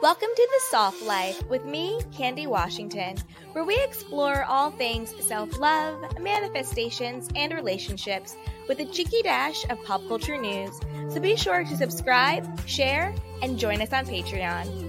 [0.00, 3.16] Welcome to The Soft Life with me, Candy Washington,
[3.50, 8.36] where we explore all things self love, manifestations, and relationships
[8.68, 10.78] with a cheeky dash of pop culture news.
[11.08, 14.87] So be sure to subscribe, share, and join us on Patreon.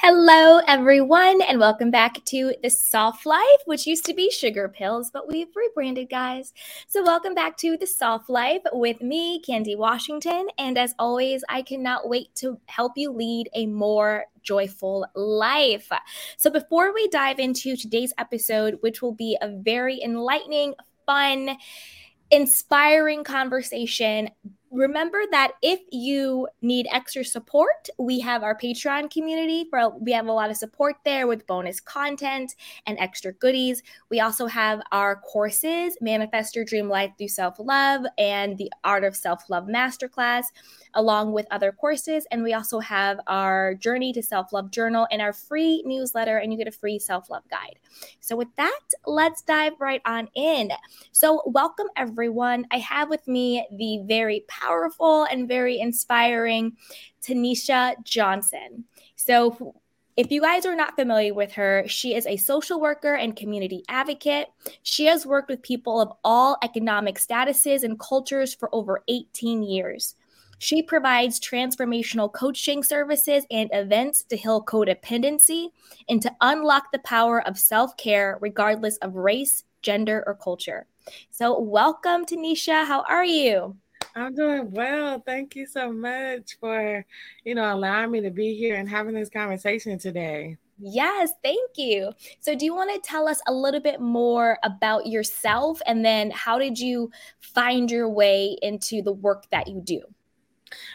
[0.00, 5.10] Hello, everyone, and welcome back to the Soft Life, which used to be Sugar Pills,
[5.10, 6.52] but we've rebranded, guys.
[6.86, 10.48] So, welcome back to the Soft Life with me, Candy Washington.
[10.58, 15.90] And as always, I cannot wait to help you lead a more joyful life.
[16.36, 20.74] So, before we dive into today's episode, which will be a very enlightening,
[21.06, 21.56] fun,
[22.30, 24.30] inspiring conversation
[24.70, 29.66] remember that if you need extra support, we have our Patreon community.
[29.70, 32.54] For we have a lot of support there with bonus content
[32.86, 33.82] and extra goodies.
[34.10, 39.04] We also have our courses, Manifest Your Dream Life Through Self Love and the Art
[39.04, 40.44] of Self Love Masterclass,
[40.94, 42.26] along with other courses.
[42.30, 46.52] And we also have our Journey to Self Love Journal and our free newsletter, and
[46.52, 47.78] you get a free self love guide.
[48.20, 50.70] So, with that, let's dive right on in.
[51.12, 52.66] So, welcome everyone.
[52.70, 56.76] I have with me the very powerful and very inspiring
[57.22, 58.84] Taneshia Johnson.
[59.16, 59.74] So,
[60.16, 63.82] if you guys are not familiar with her, she is a social worker and community
[63.88, 64.48] advocate.
[64.82, 70.14] She has worked with people of all economic statuses and cultures for over 18 years.
[70.58, 75.68] She provides transformational coaching services and events to heal codependency
[76.08, 80.86] and to unlock the power of self care, regardless of race, gender, or culture.
[81.30, 82.86] So, welcome, Taneshia.
[82.86, 83.76] How are you?
[84.14, 85.22] I'm doing well.
[85.24, 87.04] Thank you so much for,
[87.44, 90.56] you know, allowing me to be here and having this conversation today.
[90.78, 92.12] Yes, thank you.
[92.40, 96.30] So, do you want to tell us a little bit more about yourself and then
[96.30, 97.10] how did you
[97.40, 100.02] find your way into the work that you do?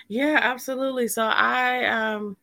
[0.07, 1.07] Yeah, absolutely.
[1.07, 2.37] So, I um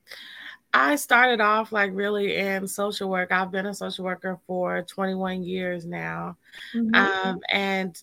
[0.75, 3.33] I started off like really in social work.
[3.33, 6.37] I've been a social worker for 21 years now.
[6.75, 6.95] Mm-hmm.
[6.95, 8.03] Um, and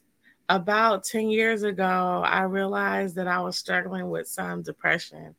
[0.50, 5.36] about 10 years ago, I realized that I was struggling with some depression.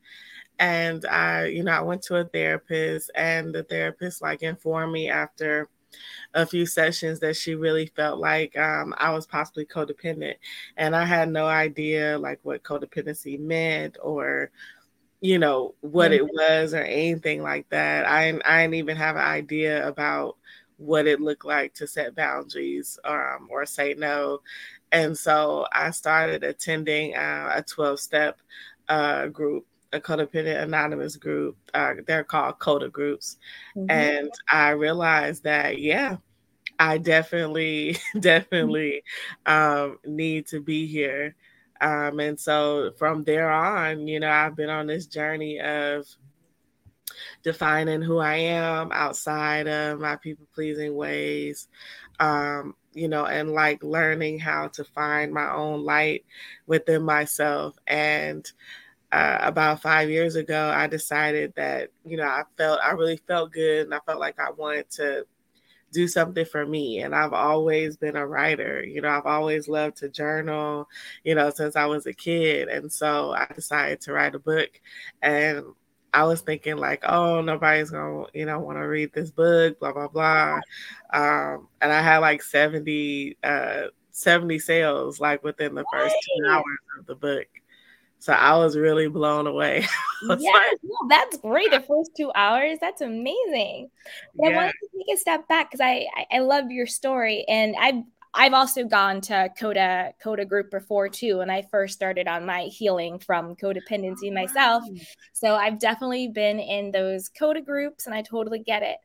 [0.59, 5.11] And I, you know, I went to a therapist, and the therapist like informed me
[5.11, 5.69] after
[6.35, 10.35] a few sessions that she really felt like um, I was possibly codependent.
[10.77, 14.51] And I had no idea like what codependency meant or,
[15.21, 16.27] you know, what mm-hmm.
[16.27, 18.07] it was or anything like that.
[18.07, 20.37] I, I didn't even have an idea about
[20.79, 24.41] what it looked like to set boundaries um, or say no.
[24.93, 28.39] And so I started attending uh, a 12 step
[28.89, 31.57] uh, group, a codependent anonymous group.
[31.75, 33.39] Uh, they're called CODA groups.
[33.77, 33.91] Mm-hmm.
[33.91, 36.17] And I realized that, yeah,
[36.79, 39.03] I definitely, definitely
[39.45, 41.35] um, need to be here.
[41.81, 46.07] Um, and so from there on, you know, I've been on this journey of
[47.43, 51.69] defining who I am outside of my people pleasing ways,
[52.19, 56.25] um, you know, and like learning how to find my own light
[56.67, 57.77] within myself.
[57.87, 58.51] And
[59.13, 63.53] uh, about five years ago, I decided that, you know, I felt, I really felt
[63.53, 65.27] good and I felt like I wanted to
[65.93, 67.01] do something for me.
[67.01, 68.83] And I've always been a writer.
[68.83, 70.89] You know, I've always loved to journal,
[71.23, 72.69] you know, since I was a kid.
[72.69, 74.71] And so I decided to write a book.
[75.23, 75.65] And
[76.17, 79.93] I was thinking like, oh, nobody's gonna, you know, want to read this book, blah
[79.93, 80.61] blah blah.
[81.13, 83.83] Um, and I had like 70, uh,
[84.13, 86.65] 70 sales like within the first two hours
[86.99, 87.47] of the book.
[88.19, 89.87] So I was really blown away.
[90.23, 91.71] yeah, like, no, that's great.
[91.71, 93.91] The first two hours, that's amazing.
[94.37, 94.53] But yeah.
[94.53, 97.77] I wanted to take a step back because I, I I love your story, and
[97.79, 98.03] I've
[98.37, 102.63] I've also gone to Coda Coda group before too, and I first started on my
[102.65, 104.85] healing from codependency myself.
[105.33, 108.99] So I've definitely been in those Coda groups, and I totally get it.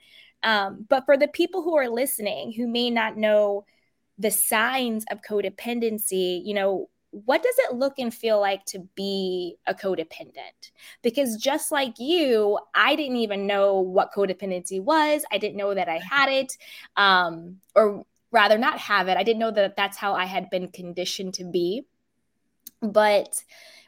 [0.43, 3.65] Um, but for the people who are listening who may not know
[4.17, 9.55] the signs of codependency, you know, what does it look and feel like to be
[9.67, 10.71] a codependent?
[11.01, 15.23] Because just like you, I didn't even know what codependency was.
[15.31, 16.57] I didn't know that I had it,
[16.95, 19.17] um, or rather not have it.
[19.17, 21.85] I didn't know that that's how I had been conditioned to be.
[22.81, 23.43] But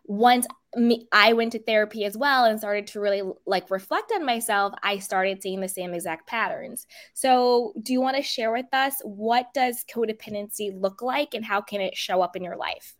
[0.05, 0.45] once
[0.75, 4.73] me, I went to therapy as well and started to really like reflect on myself,
[4.83, 6.87] I started seeing the same exact patterns.
[7.13, 11.61] So, do you want to share with us what does codependency look like and how
[11.61, 12.95] can it show up in your life?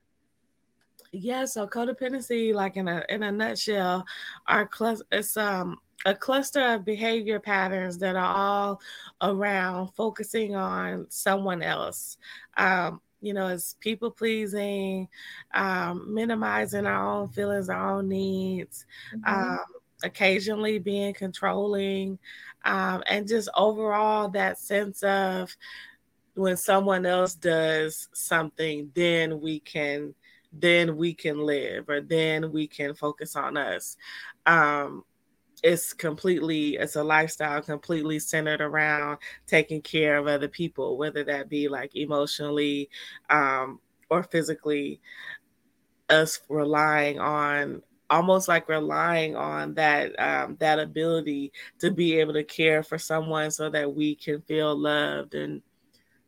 [1.12, 4.06] Yeah, so codependency, like in a in a nutshell,
[4.48, 8.82] our class it's um a cluster of behavior patterns that are all
[9.22, 12.18] around focusing on someone else.
[12.58, 15.08] Um, you know, is people pleasing,
[15.54, 18.86] um, minimizing our own feelings, our own needs,
[19.16, 19.54] mm-hmm.
[19.54, 19.66] um,
[20.04, 22.20] occasionally being controlling,
[22.66, 25.56] um, and just overall that sense of
[26.36, 30.14] when someone else does something, then we can
[30.56, 33.98] then we can live or then we can focus on us
[34.46, 35.04] um
[35.64, 39.18] it's completely it's a lifestyle completely centered around
[39.48, 42.90] taking care of other people whether that be like emotionally
[43.30, 43.80] um
[44.10, 45.00] or physically
[46.10, 52.44] us relying on almost like relying on that um, that ability to be able to
[52.44, 55.62] care for someone so that we can feel loved and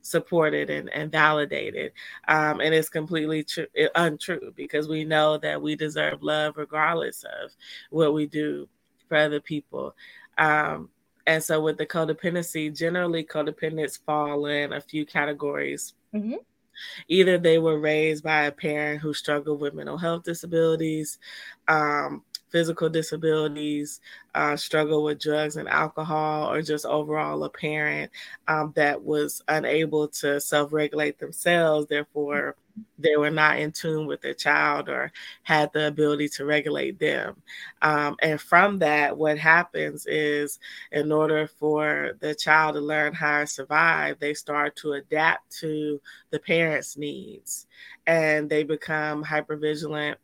[0.01, 1.91] supported and, and validated.
[2.27, 7.51] Um, and it's completely true, untrue because we know that we deserve love regardless of
[7.89, 8.67] what we do
[9.07, 9.95] for other people.
[10.37, 10.89] Um,
[11.27, 15.93] and so with the codependency, generally codependents fall in a few categories.
[16.13, 16.35] Mm-hmm.
[17.07, 21.19] Either they were raised by a parent who struggled with mental health disabilities,
[21.67, 23.99] um, physical disabilities,
[24.33, 28.11] uh, struggle with drugs and alcohol, or just overall a parent
[28.47, 31.87] um, that was unable to self regulate themselves.
[31.87, 32.55] Therefore,
[32.99, 35.11] they were not in tune with their child or
[35.43, 37.41] had the ability to regulate them.
[37.81, 40.59] Um, and from that, what happens is,
[40.91, 46.01] in order for the child to learn how to survive, they start to adapt to
[46.31, 47.67] the parent's needs
[48.07, 50.15] and they become hypervigilant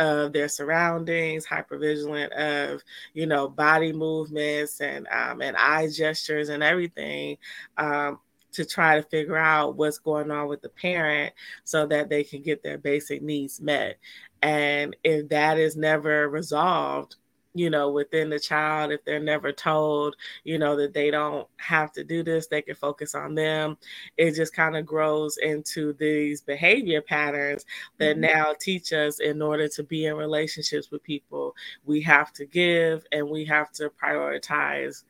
[0.00, 2.82] of their surroundings, hypervigilant of
[3.14, 7.36] you know body movements and um, and eye gestures and everything
[7.76, 8.18] um,
[8.52, 11.32] to try to figure out what's going on with the parent
[11.64, 13.98] so that they can get their basic needs met.
[14.42, 17.16] And if that is never resolved,
[17.54, 20.14] you know, within the child, if they're never told,
[20.44, 23.76] you know, that they don't have to do this, they can focus on them.
[24.16, 27.64] It just kind of grows into these behavior patterns
[27.98, 28.32] that mm-hmm.
[28.32, 31.54] now teach us in order to be in relationships with people,
[31.84, 35.02] we have to give and we have to prioritize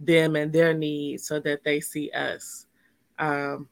[0.00, 2.66] them and their needs so that they see us.
[3.18, 3.68] Um,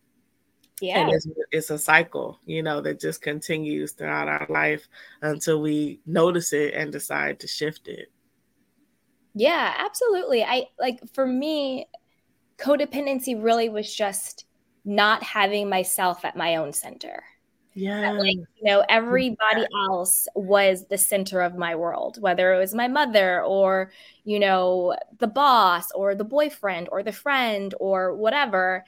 [0.80, 1.00] yeah.
[1.00, 4.88] and it's, it's, a cycle you know that just continues throughout our life
[5.22, 8.10] until we notice it and decide to shift it.
[9.34, 10.42] Yeah absolutely.
[10.44, 11.86] I like for me
[12.58, 14.44] codependency really was just
[14.84, 17.22] not having myself at my own center.
[17.74, 22.74] Yeah like you know everybody else was the center of my world whether it was
[22.74, 23.92] my mother or
[24.24, 28.84] you know the boss or the boyfriend or the friend or whatever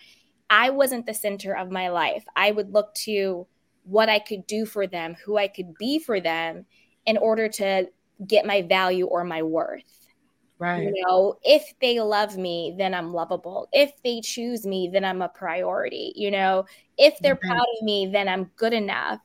[0.50, 2.25] I wasn't the center of my life.
[2.37, 3.47] I would look to
[3.85, 6.67] what I could do for them, who I could be for them
[7.06, 7.88] in order to
[8.26, 9.82] get my value or my worth.
[10.58, 10.82] Right.
[10.82, 13.69] You know, if they love me, then I'm lovable.
[13.73, 16.12] If they choose me, then I'm a priority.
[16.14, 16.67] You know,
[16.99, 17.49] if they're mm-hmm.
[17.49, 19.20] proud of me, then I'm good enough.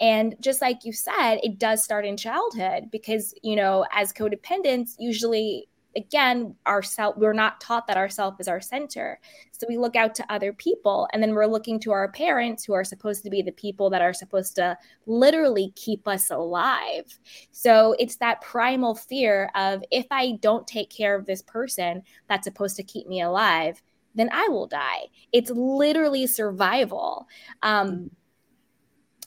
[0.00, 4.96] And just like you said, it does start in childhood because, you know, as codependents,
[4.98, 9.18] usually again our self we're not taught that our self is our center.
[9.52, 12.72] So we look out to other people and then we're looking to our parents who
[12.72, 14.76] are supposed to be the people that are supposed to
[15.06, 17.18] literally keep us alive.
[17.50, 22.44] So it's that primal fear of if i don't take care of this person that's
[22.44, 23.82] supposed to keep me alive
[24.14, 25.06] then i will die.
[25.32, 27.28] It's literally survival.
[27.62, 28.10] Um,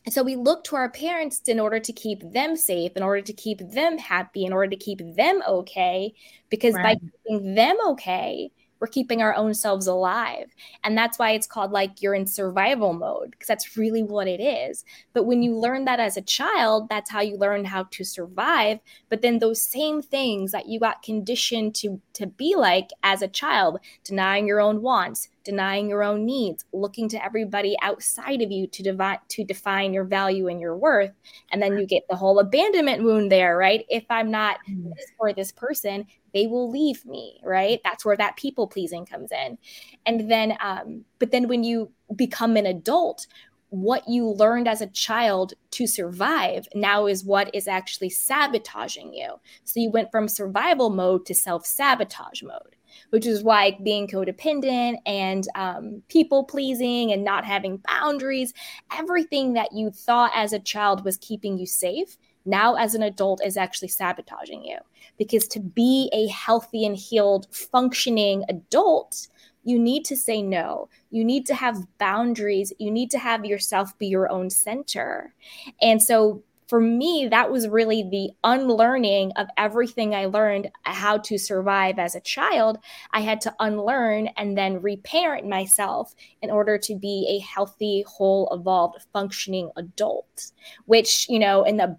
[0.09, 3.33] so we look to our parents in order to keep them safe, in order to
[3.33, 6.13] keep them happy, in order to keep them okay.
[6.50, 7.00] Because right.
[7.00, 8.51] by keeping them okay,
[8.83, 10.53] we're keeping our own selves alive.
[10.83, 14.41] And that's why it's called like you're in survival mode, because that's really what it
[14.41, 14.83] is.
[15.13, 15.62] But when you mm-hmm.
[15.62, 18.79] learn that as a child, that's how you learn how to survive.
[19.07, 23.29] But then those same things that you got conditioned to to be like as a
[23.29, 28.67] child, denying your own wants, denying your own needs, looking to everybody outside of you
[28.67, 31.12] to, to define your value and your worth.
[31.51, 33.85] And then you get the whole abandonment wound there, right?
[33.89, 34.93] If I'm not mm.
[34.95, 37.79] this for this person, they will leave me, right?
[37.83, 39.57] That's where that people pleasing comes in.
[40.05, 43.27] And then, um, but then when you become an adult,
[43.69, 49.33] what you learned as a child to survive now is what is actually sabotaging you.
[49.63, 52.75] So you went from survival mode to self sabotage mode
[53.09, 58.53] which is why being codependent and um, people pleasing and not having boundaries,
[58.97, 63.41] everything that you thought as a child was keeping you safe, now as an adult
[63.45, 64.77] is actually sabotaging you.
[65.17, 69.27] Because to be a healthy and healed, functioning adult,
[69.63, 70.89] you need to say no.
[71.09, 72.73] You need to have boundaries.
[72.79, 75.33] You need to have yourself be your own center.
[75.81, 81.38] And so for me, that was really the unlearning of everything I learned how to
[81.38, 82.77] survive as a child.
[83.12, 88.50] I had to unlearn and then reparent myself in order to be a healthy, whole,
[88.51, 90.51] evolved, functioning adult,
[90.86, 91.98] which, you know, in the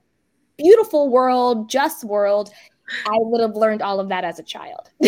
[0.56, 2.50] beautiful world, just world,
[3.06, 4.90] I would have learned all of that as a child.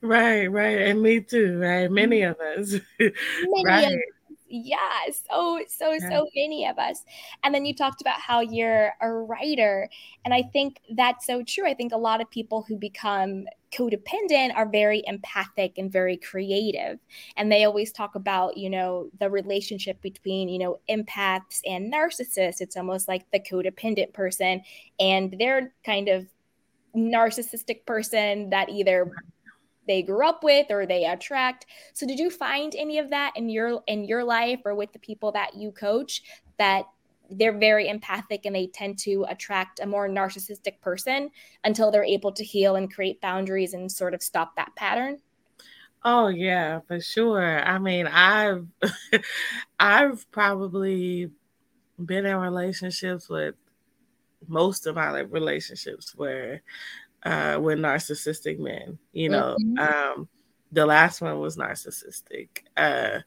[0.00, 0.78] right, right.
[0.82, 1.90] And me too, right?
[1.90, 2.58] Many mm-hmm.
[2.58, 2.80] of us.
[2.98, 3.92] Many right.
[3.92, 4.00] Of
[4.48, 4.76] yeah
[5.10, 6.08] so so yeah.
[6.08, 7.04] so many of us.
[7.42, 9.88] And then you talked about how you're a writer
[10.24, 11.66] and i think that's so true.
[11.66, 16.98] I think a lot of people who become codependent are very empathic and very creative
[17.36, 22.60] and they always talk about you know the relationship between you know empaths and narcissists.
[22.60, 24.62] It's almost like the codependent person
[24.98, 26.26] and their kind of
[26.96, 29.10] narcissistic person that either
[29.86, 31.66] they grew up with or they attract.
[31.92, 34.98] So did you find any of that in your in your life or with the
[34.98, 36.22] people that you coach
[36.58, 36.86] that
[37.30, 41.30] they're very empathic and they tend to attract a more narcissistic person
[41.64, 45.18] until they're able to heal and create boundaries and sort of stop that pattern?
[46.04, 47.62] Oh yeah, for sure.
[47.64, 48.66] I mean, I've
[49.80, 51.30] I've probably
[52.04, 53.54] been in relationships with
[54.48, 56.62] most of my like relationships where
[57.26, 58.98] uh, with narcissistic men.
[59.12, 59.78] You know, mm-hmm.
[59.78, 60.28] um,
[60.70, 63.20] the last one was narcissistic, uh,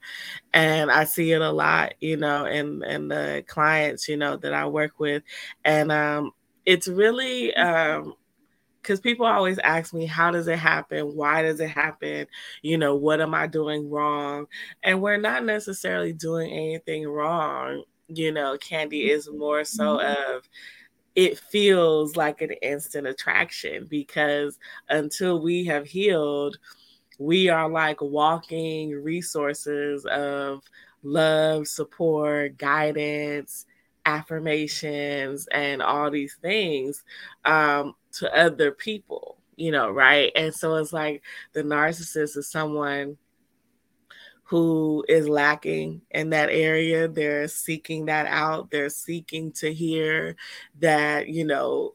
[0.54, 1.96] and I see it a lot.
[2.00, 5.24] You know, and in the clients you know that I work with,
[5.64, 6.32] and um,
[6.66, 7.54] it's really.
[7.54, 8.16] Um,
[8.82, 12.26] because people always ask me how does it happen why does it happen
[12.62, 14.48] you know what am i doing wrong
[14.84, 20.34] and we're not necessarily doing anything wrong you know candy is more so mm-hmm.
[20.34, 20.50] of
[21.20, 24.58] it feels like an instant attraction because
[24.88, 26.58] until we have healed,
[27.18, 30.62] we are like walking resources of
[31.04, 33.66] love, support, guidance,
[34.06, 37.04] affirmations, and all these things
[37.44, 40.32] um, to other people, you know, right?
[40.38, 41.22] And so it's like
[41.52, 43.18] the narcissist is someone
[44.50, 47.08] who is lacking in that area.
[47.08, 48.72] They're seeking that out.
[48.72, 50.36] They're seeking to hear
[50.80, 51.94] that, you know,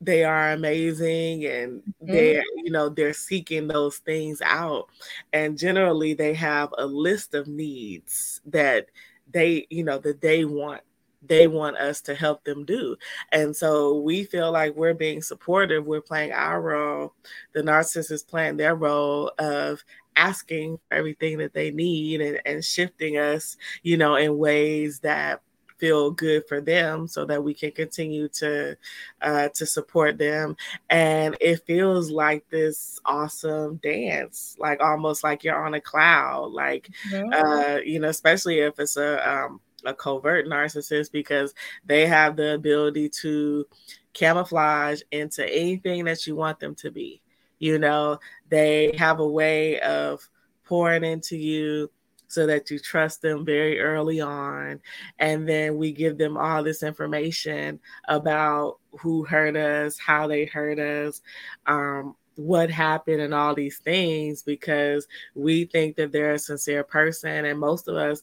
[0.00, 2.12] they are amazing and mm-hmm.
[2.12, 4.88] they're you know they're seeking those things out
[5.32, 8.86] and generally they have a list of needs that
[9.32, 10.80] they you know that they want
[11.24, 12.96] they want us to help them do.
[13.30, 17.14] And so we feel like we're being supportive, we're playing our role.
[17.52, 19.84] The narcissist is playing their role of
[20.16, 25.42] asking for everything that they need and, and shifting us, you know, in ways that
[25.82, 28.76] feel good for them so that we can continue to
[29.20, 30.56] uh, to support them
[30.90, 36.88] and it feels like this awesome dance like almost like you're on a cloud like
[37.10, 37.32] mm-hmm.
[37.32, 41.52] uh, you know especially if it's a um, a covert narcissist because
[41.84, 43.66] they have the ability to
[44.12, 47.21] camouflage into anything that you want them to be
[47.62, 50.28] you know, they have a way of
[50.64, 51.88] pouring into you
[52.26, 54.80] so that you trust them very early on.
[55.20, 57.78] And then we give them all this information
[58.08, 61.22] about who hurt us, how they hurt us,
[61.66, 67.44] um, what happened, and all these things because we think that they're a sincere person.
[67.44, 68.22] And most of us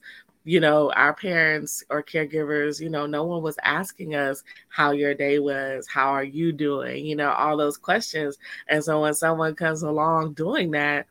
[0.50, 5.14] you know, our parents or caregivers, you know, no one was asking us how your
[5.14, 8.36] day was, how are you doing, you know, all those questions.
[8.68, 11.06] And so when someone comes along doing that,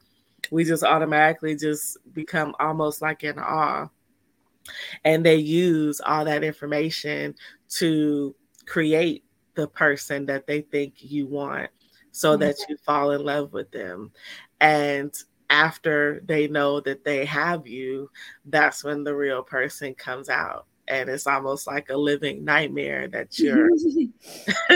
[0.50, 3.86] we just automatically just become almost like in awe.
[5.04, 7.36] And they use all that information
[7.76, 8.34] to
[8.66, 9.22] create
[9.54, 11.70] the person that they think you want
[12.10, 12.40] so mm-hmm.
[12.40, 14.10] that you fall in love with them.
[14.60, 15.14] And
[15.50, 18.10] after they know that they have you,
[18.46, 20.66] that's when the real person comes out.
[20.86, 23.68] And it's almost like a living nightmare that you're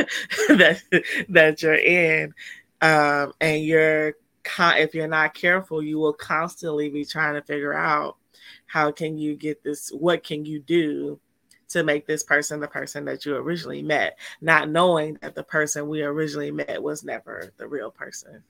[0.49, 0.83] that
[1.29, 2.35] that you're in.
[2.81, 4.15] Um, and you're
[4.59, 8.17] if you're not careful, you will constantly be trying to figure out
[8.67, 11.21] how can you get this, what can you do
[11.69, 15.89] to make this person the person that you originally met, not knowing that the person
[15.89, 18.43] we originally met was never the real person.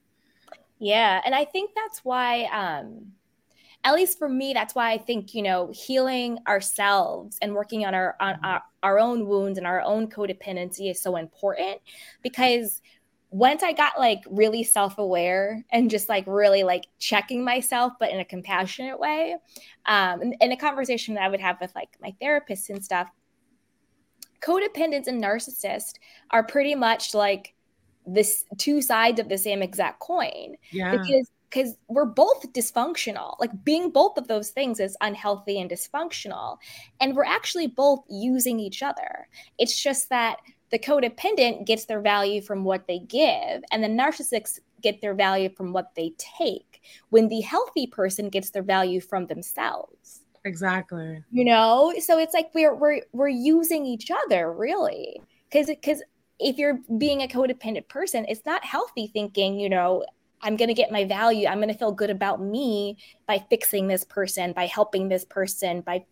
[0.82, 1.20] Yeah.
[1.24, 3.12] And I think that's why, um,
[3.84, 7.94] at least for me, that's why I think, you know, healing ourselves and working on
[7.94, 11.80] our on our, our own wounds and our own codependency is so important
[12.20, 12.82] because
[13.30, 18.18] once I got like really self-aware and just like really like checking myself, but in
[18.18, 19.36] a compassionate way,
[19.86, 23.08] um, in, in a conversation that I would have with like my therapist and stuff,
[24.40, 25.94] codependents and narcissists
[26.32, 27.54] are pretty much like
[28.06, 30.56] this two sides of the same exact coin.
[30.70, 30.92] Yeah.
[30.92, 33.36] Because because we're both dysfunctional.
[33.38, 36.56] Like being both of those things is unhealthy and dysfunctional.
[37.00, 39.28] And we're actually both using each other.
[39.58, 40.38] It's just that
[40.70, 45.50] the codependent gets their value from what they give, and the narcissists get their value
[45.54, 46.80] from what they take,
[47.10, 50.22] when the healthy person gets their value from themselves.
[50.44, 51.22] Exactly.
[51.30, 55.20] You know, so it's like we're we're we're using each other really.
[55.52, 56.02] Cuz cuz
[56.42, 60.04] if you're being a codependent person, it's not healthy thinking, you know,
[60.42, 61.46] I'm going to get my value.
[61.46, 62.96] I'm going to feel good about me
[63.26, 66.04] by fixing this person, by helping this person, by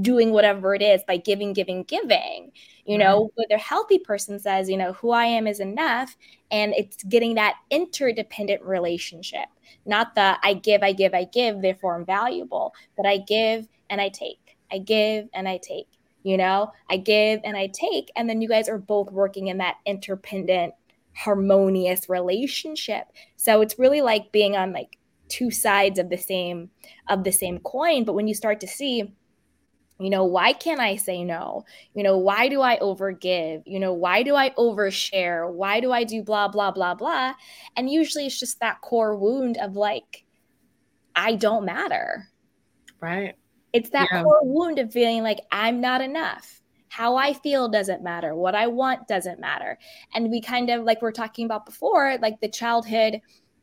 [0.00, 2.50] doing whatever it is, by giving, giving, giving.
[2.84, 6.16] You know, but the healthy person says, you know, who I am is enough.
[6.50, 9.48] And it's getting that interdependent relationship,
[9.86, 14.00] not the I give, I give, I give, therefore I'm valuable, but I give and
[14.00, 14.56] I take.
[14.70, 15.88] I give and I take.
[16.26, 18.10] You know, I give and I take.
[18.16, 20.74] And then you guys are both working in that interdependent
[21.14, 23.04] harmonious relationship.
[23.36, 26.70] So it's really like being on like two sides of the same
[27.06, 29.14] of the same coin, but when you start to see
[30.00, 31.64] you know why can't i say no?
[31.94, 33.62] You know why do i overgive?
[33.64, 35.48] You know why do i overshare?
[35.48, 37.34] Why do i do blah blah blah blah?
[37.76, 40.24] And usually it's just that core wound of like
[41.14, 42.26] i don't matter.
[43.00, 43.36] Right
[43.76, 44.22] it's that yeah.
[44.22, 46.62] core wound of feeling like i'm not enough
[46.96, 48.34] how I feel doesn't matter.
[48.34, 49.78] What I want doesn't matter.
[50.14, 53.20] And we kind of, like we're talking about before, like the childhood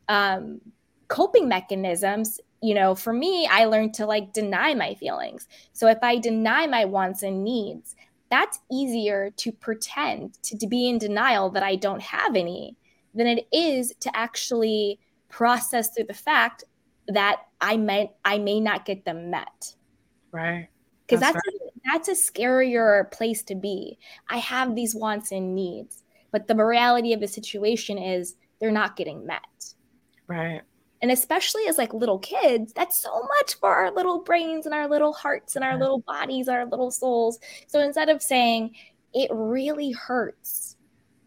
[0.08, 0.62] um,
[1.08, 2.40] coping mechanisms.
[2.62, 5.48] You know, for me, I learned to like deny my feelings.
[5.72, 7.96] So if I deny my wants and needs,
[8.30, 12.78] that's easier to pretend to, to be in denial that I don't have any
[13.16, 16.66] than it is to actually process through the fact
[17.08, 19.76] that I may I may not get them met.
[20.34, 20.68] Right.
[21.06, 23.98] Because that's, that's right that's a scarier place to be.
[24.30, 28.96] I have these wants and needs, but the reality of the situation is they're not
[28.96, 29.42] getting met.
[30.28, 30.62] Right.
[31.02, 34.88] And especially as like little kids, that's so much for our little brains and our
[34.88, 37.40] little hearts and our little bodies, our little souls.
[37.68, 38.74] So instead of saying,
[39.14, 40.78] it really hurts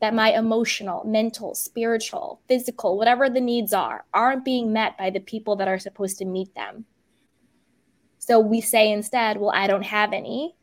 [0.00, 5.20] that my emotional, mental, spiritual, physical, whatever the needs are, aren't being met by the
[5.20, 6.86] people that are supposed to meet them
[8.26, 10.56] so we say instead, well, I don't have any,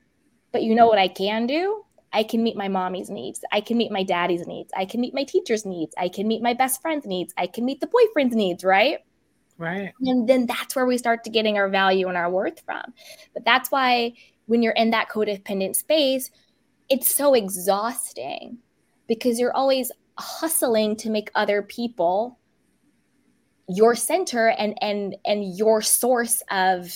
[0.51, 1.85] but you know what I can do?
[2.11, 3.39] I can meet my mommy's needs.
[3.53, 4.69] I can meet my daddy's needs.
[4.75, 5.95] I can meet my teacher's needs.
[5.97, 7.33] I can meet my best friend's needs.
[7.37, 8.99] I can meet the boyfriend's needs, right?
[9.57, 9.93] Right.
[10.01, 12.93] And then that's where we start to getting our value and our worth from.
[13.33, 14.11] But that's why
[14.47, 16.31] when you're in that codependent space,
[16.89, 18.57] it's so exhausting
[19.07, 22.37] because you're always hustling to make other people
[23.69, 26.93] your center and and and your source of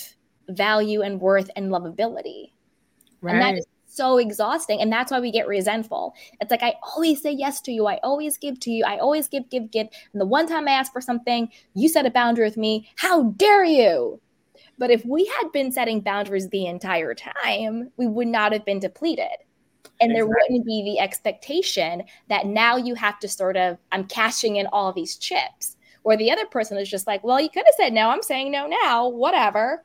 [0.48, 2.52] value and worth and lovability.
[3.20, 3.34] Right.
[3.34, 4.80] And that is so exhausting.
[4.80, 6.14] And that's why we get resentful.
[6.40, 7.86] It's like, I always say yes to you.
[7.86, 8.84] I always give to you.
[8.84, 9.88] I always give, give, give.
[10.12, 12.90] And the one time I ask for something, you set a boundary with me.
[12.96, 14.20] How dare you?
[14.78, 18.78] But if we had been setting boundaries the entire time, we would not have been
[18.78, 19.26] depleted.
[20.00, 20.14] And exactly.
[20.14, 24.68] there wouldn't be the expectation that now you have to sort of, I'm cashing in
[24.68, 25.76] all these chips.
[26.04, 28.08] Or the other person is just like, well, you could have said no.
[28.08, 29.82] I'm saying no now, whatever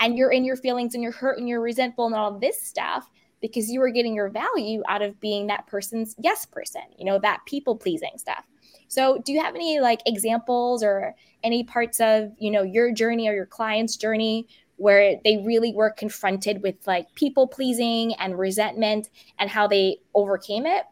[0.00, 3.10] and you're in your feelings and you're hurt and you're resentful and all this stuff
[3.40, 7.18] because you are getting your value out of being that person's yes person, you know,
[7.18, 8.46] that people pleasing stuff.
[8.88, 13.28] So, do you have any like examples or any parts of, you know, your journey
[13.28, 19.10] or your client's journey where they really were confronted with like people pleasing and resentment
[19.38, 20.84] and how they overcame it?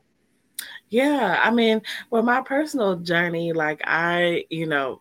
[0.91, 5.01] Yeah, I mean, well, my personal journey, like I, you know,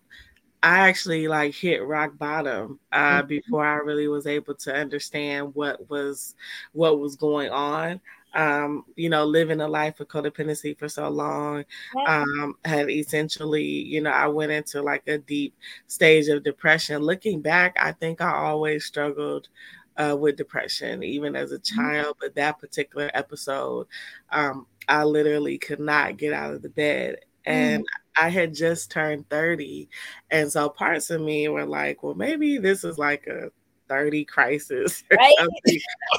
[0.63, 3.27] I actually like hit rock bottom uh, mm-hmm.
[3.27, 6.35] before I really was able to understand what was
[6.73, 7.99] what was going on.
[8.33, 11.65] Um, you know, living a life of codependency for so long,
[12.07, 15.53] um, had essentially, you know, I went into like a deep
[15.87, 17.01] stage of depression.
[17.01, 19.49] Looking back, I think I always struggled
[19.97, 21.75] uh, with depression, even as a mm-hmm.
[21.75, 22.17] child.
[22.21, 23.87] But that particular episode,
[24.31, 27.17] um, I literally could not get out of the bed.
[27.45, 27.85] And mm.
[28.17, 29.89] I had just turned 30.
[30.29, 33.51] And so parts of me were like, well, maybe this is like a
[33.87, 35.35] 30 crisis right?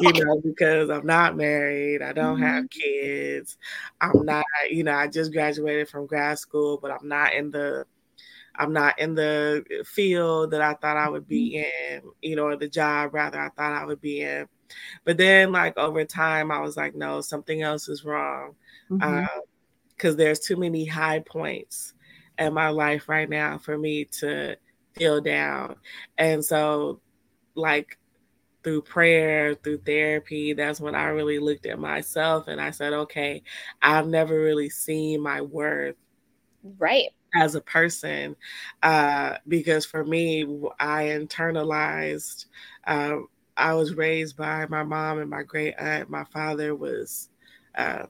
[0.01, 2.45] you know, because I'm not married, I don't mm-hmm.
[2.45, 3.57] have kids,
[4.01, 7.87] I'm not, you know, I just graduated from grad school, but I'm not in the
[8.57, 12.07] I'm not in the field that I thought I would be mm-hmm.
[12.07, 14.47] in, you know, or the job rather I thought I would be in.
[15.05, 18.55] But then, like over time, I was like, no, something else is wrong.
[18.91, 19.03] Mm-hmm.
[19.03, 19.29] Um,
[20.03, 21.95] because there's too many high points
[22.37, 24.57] in my life right now for me to
[24.95, 25.77] feel down.
[26.19, 27.01] And so,
[27.55, 27.99] like,
[28.65, 33.45] through prayer, through therapy, that's when I really looked at myself and I said, okay,
[33.81, 35.97] I've never really seen my worth.
[36.79, 37.11] Right.
[37.35, 38.37] as a person
[38.83, 40.45] uh, because for me
[40.79, 42.47] i internalized
[42.87, 43.17] uh,
[43.57, 47.31] i was raised by my mom and my great aunt my father was
[47.75, 48.05] uh,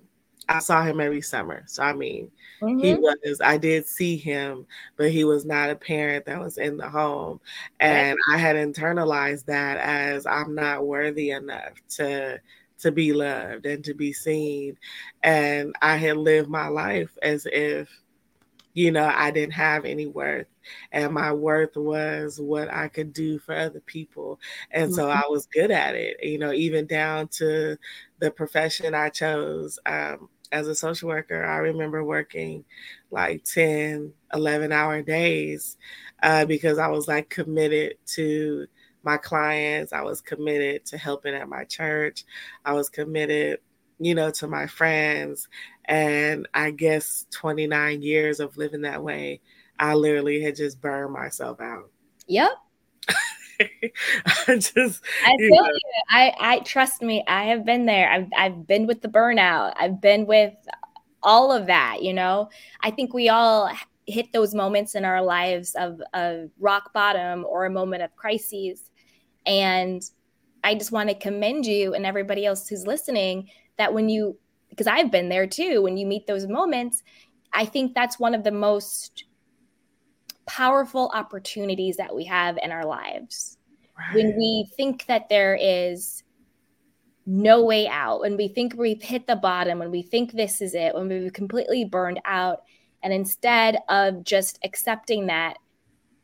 [0.49, 1.63] I saw him every summer.
[1.67, 2.79] So I mean, mm-hmm.
[2.79, 6.77] he was I did see him, but he was not a parent that was in
[6.77, 7.41] the home.
[7.81, 8.37] And right.
[8.37, 12.41] I had internalized that as I'm not worthy enough to
[12.81, 14.77] to be loved and to be seen.
[15.23, 17.89] And I had lived my life as if
[18.75, 20.47] you know, I didn't have any worth,
[20.93, 24.41] and my worth was what I could do for other people.
[24.71, 24.95] And mm-hmm.
[24.95, 27.77] so I was good at it, you know, even down to
[28.19, 29.79] the profession I chose.
[29.87, 32.65] Um, as a social worker, I remember working
[33.11, 35.79] like 10, 11 hour days
[36.23, 38.67] uh, because I was like committed to
[39.03, 39.93] my clients.
[39.93, 42.25] I was committed to helping at my church.
[42.65, 43.61] I was committed,
[44.05, 45.49] you know, to my friends.
[45.87, 49.41] And I guess 29 years of living that way,
[49.79, 51.91] I literally had just burned myself out.
[52.29, 52.51] Yep.
[54.49, 55.67] I just I feel you, know.
[55.67, 55.81] you.
[56.11, 58.11] I I trust me, I have been there.
[58.11, 59.75] I've I've been with the burnout.
[59.77, 60.55] I've been with
[61.23, 62.49] all of that, you know.
[62.81, 63.71] I think we all
[64.07, 68.91] hit those moments in our lives of of rock bottom or a moment of crises.
[69.47, 70.03] And
[70.65, 73.49] I just want to commend you and everybody else who's listening
[73.83, 74.39] that when you
[74.71, 77.03] because I've been there too, when you meet those moments,
[77.53, 79.25] I think that's one of the most
[80.47, 83.59] powerful opportunities that we have in our lives.
[83.99, 84.15] Right.
[84.15, 86.23] When we think that there is
[87.27, 90.75] no way out, when we think we've hit the bottom, when we think this is
[90.75, 92.63] it, when we've completely burned out,
[93.03, 95.59] and instead of just accepting that,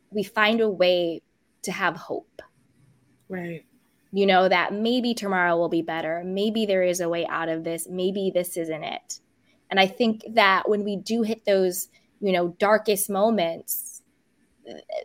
[0.09, 1.21] we find a way
[1.61, 2.41] to have hope.
[3.27, 3.63] Right.
[4.11, 6.23] You know, that maybe tomorrow will be better.
[6.25, 7.87] Maybe there is a way out of this.
[7.87, 9.19] Maybe this isn't it.
[9.69, 14.01] And I think that when we do hit those, you know, darkest moments,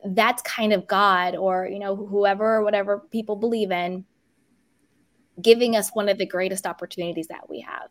[0.06, 4.04] that's kind of God or, you know, whoever, whatever people believe in,
[5.40, 7.90] giving us one of the greatest opportunities that we have.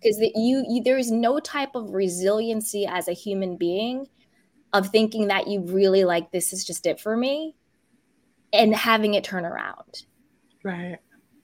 [0.00, 4.06] Because you, you, there is no type of resiliency as a human being
[4.72, 7.54] of thinking that you really like this is just it for me
[8.52, 10.04] and having it turn around.
[10.62, 10.98] Right.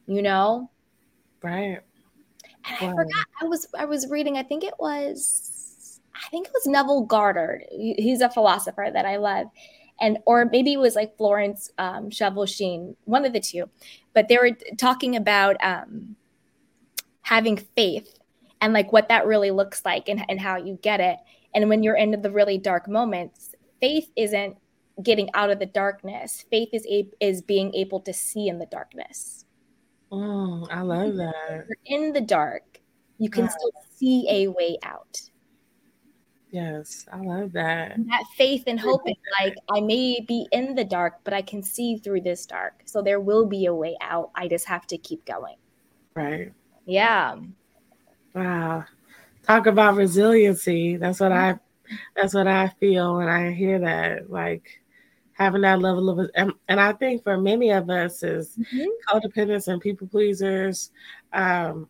[0.07, 0.71] You know?
[1.43, 1.81] Right.
[2.81, 2.93] And.
[2.93, 6.67] I forgot I was I was reading, I think it was I think it was
[6.67, 7.65] Neville Goddard.
[7.71, 9.49] He's a philosopher that I love.
[10.01, 13.69] And or maybe it was like Florence um, Scovel-Shinn, one of the two.
[14.13, 16.17] But they were talking about um,
[17.23, 18.19] having faith
[18.61, 21.19] and like what that really looks like and, and how you get it.
[21.55, 24.57] And when you're in the really dark moments, faith isn't
[25.03, 26.45] getting out of the darkness.
[26.51, 29.45] Faith is a- is being able to see in the darkness.
[30.13, 31.67] Oh, I love that.
[31.87, 32.81] in the dark,
[33.19, 35.21] you can still see a way out.
[36.51, 37.97] Yes, I love that.
[37.97, 41.43] And that faith and hope is like I may be in the dark, but I
[41.43, 42.83] can see through this dark.
[42.85, 44.31] So there will be a way out.
[44.37, 45.57] I just have to keep going.
[46.15, 46.53] Right.
[46.87, 47.37] Yeah.
[48.35, 48.85] Wow.
[49.43, 50.97] Talk about resiliency.
[50.97, 51.59] That's what I
[52.15, 54.31] that's what I feel when I hear that.
[54.31, 54.81] Like
[55.35, 58.87] having that level of and, and I think for many of us as mm-hmm.
[59.09, 60.91] codependents and people pleasers,
[61.33, 61.89] um,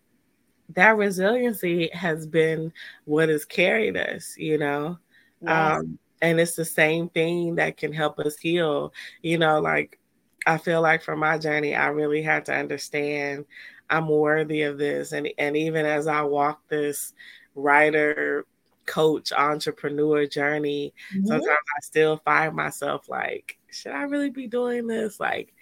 [0.71, 2.73] that resiliency has been
[3.05, 4.99] what has carried us, you know.
[5.41, 5.79] Yes.
[5.79, 8.93] Um, and it's the same thing that can help us heal.
[9.23, 9.99] You know, like
[10.47, 13.45] I feel like for my journey, I really had to understand
[13.91, 15.13] I'm worthy of this.
[15.13, 17.13] And and even as I walk this
[17.55, 18.47] writer,
[18.87, 21.27] coach, entrepreneur journey, mm-hmm.
[21.27, 25.21] sometimes I still find myself like, should I really be doing this?
[25.21, 25.55] Like,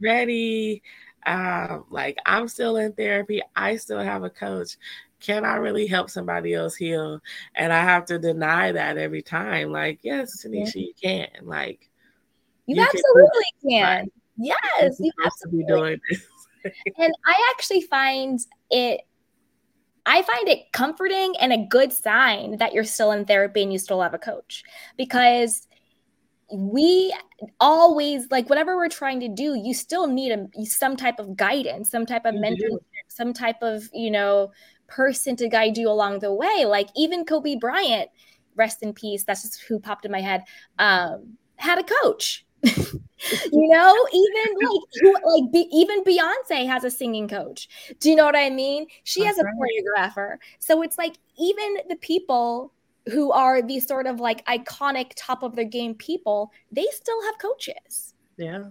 [0.00, 0.82] ready?
[1.26, 3.42] Um, like I'm still in therapy.
[3.54, 4.76] I still have a coach.
[5.20, 7.20] Can I really help somebody else heal?
[7.54, 9.70] And I have to deny that every time.
[9.70, 11.28] Like, yes, Taneshia, you can.
[11.42, 11.90] Like,
[12.66, 13.70] you, you absolutely can.
[13.70, 13.98] can.
[13.98, 14.12] Right.
[14.38, 15.64] Yes, you absolutely.
[15.64, 16.26] doing this.
[16.96, 18.40] and I actually find
[18.70, 19.02] it
[20.06, 23.78] I find it comforting and a good sign that you're still in therapy and you
[23.78, 24.62] still have a coach
[24.96, 25.66] because
[26.52, 27.14] we
[27.60, 31.90] always like whatever we're trying to do you still need a some type of guidance
[31.90, 34.50] some type of mentor some type of you know
[34.90, 36.64] person to guide you along the way.
[36.66, 38.10] Like even kobe bryant
[38.56, 40.42] rest in peace that's just who popped in my head
[40.78, 42.44] um had a coach
[43.52, 47.68] you know even like like be, even beyonce has a singing coach
[48.00, 49.54] do you know what i mean she that's has a right.
[49.98, 52.72] choreographer so it's like even the people
[53.08, 57.38] who are these sort of like iconic top of their game people, they still have
[57.38, 58.14] coaches.
[58.36, 58.64] Yeah.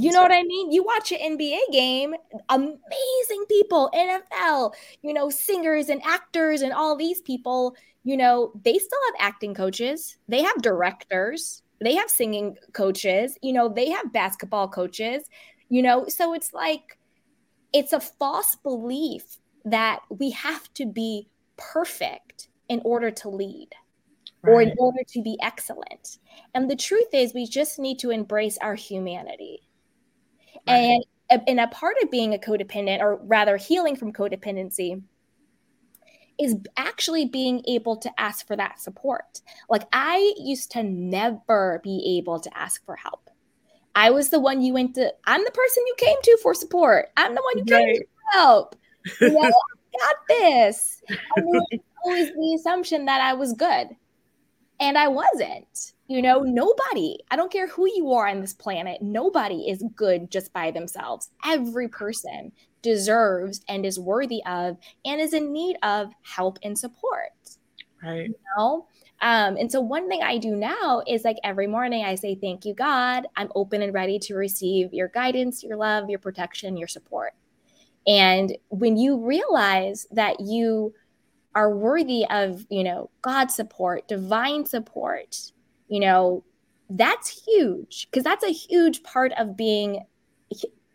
[0.00, 0.70] You know what I mean?
[0.70, 2.14] You watch an NBA game,
[2.50, 4.72] amazing people, NFL,
[5.02, 7.74] you know, singers and actors and all these people,
[8.04, 13.52] you know, they still have acting coaches, they have directors, they have singing coaches, you
[13.52, 15.24] know, they have basketball coaches,
[15.68, 16.98] you know, so it's like
[17.72, 23.68] it's a false belief that we have to be perfect in order to lead
[24.42, 24.52] right.
[24.52, 26.18] or in order to be excellent.
[26.54, 29.62] And the truth is, we just need to embrace our humanity
[30.66, 35.02] and and a part of being a codependent, or rather healing from codependency,
[36.40, 39.40] is actually being able to ask for that support.
[39.68, 43.28] Like I used to never be able to ask for help.
[43.94, 47.08] I was the one you went to, I'm the person you came to for support.
[47.16, 47.86] I'm the one you right.
[47.86, 48.76] came to help.
[49.20, 51.02] You know, I got this.
[51.10, 51.62] I mean,
[52.04, 53.88] always the assumption that I was good.
[54.80, 55.94] And I wasn't.
[56.06, 60.30] You know, nobody, I don't care who you are on this planet, nobody is good
[60.30, 61.30] just by themselves.
[61.44, 67.30] Every person deserves and is worthy of and is in need of help and support.
[68.02, 68.28] Right.
[68.28, 68.86] You know?
[69.20, 72.64] Um, and so one thing I do now is like every morning I say, Thank
[72.64, 73.26] you, God.
[73.36, 77.32] I'm open and ready to receive your guidance, your love, your protection, your support.
[78.06, 80.94] And when you realize that you
[81.54, 85.52] are worthy of, you know, God's support, divine support,
[85.88, 86.44] you know,
[86.90, 90.04] that's huge because that's a huge part of being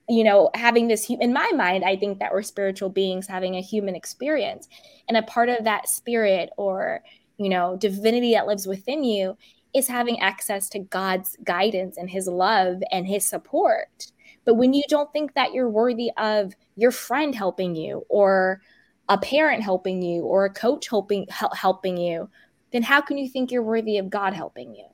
[0.10, 3.62] you know having this in my mind i think that we're spiritual beings having a
[3.62, 4.68] human experience
[5.08, 7.02] and a part of that spirit or
[7.38, 9.38] you know divinity that lives within you
[9.74, 14.12] is having access to god's guidance and his love and his support
[14.46, 18.62] but when you don't think that you're worthy of your friend helping you or
[19.10, 22.30] a parent helping you or a coach helping helping you
[22.74, 24.88] then how can you think you're worthy of God helping you?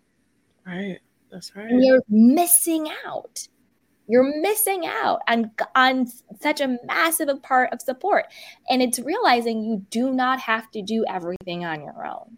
[0.68, 1.00] Right.
[1.32, 1.70] That's right.
[1.70, 3.48] And you're missing out.
[4.10, 6.08] You're missing out on, on
[6.42, 8.26] such a massive part of support.
[8.70, 12.38] And it's realizing you do not have to do everything on your own.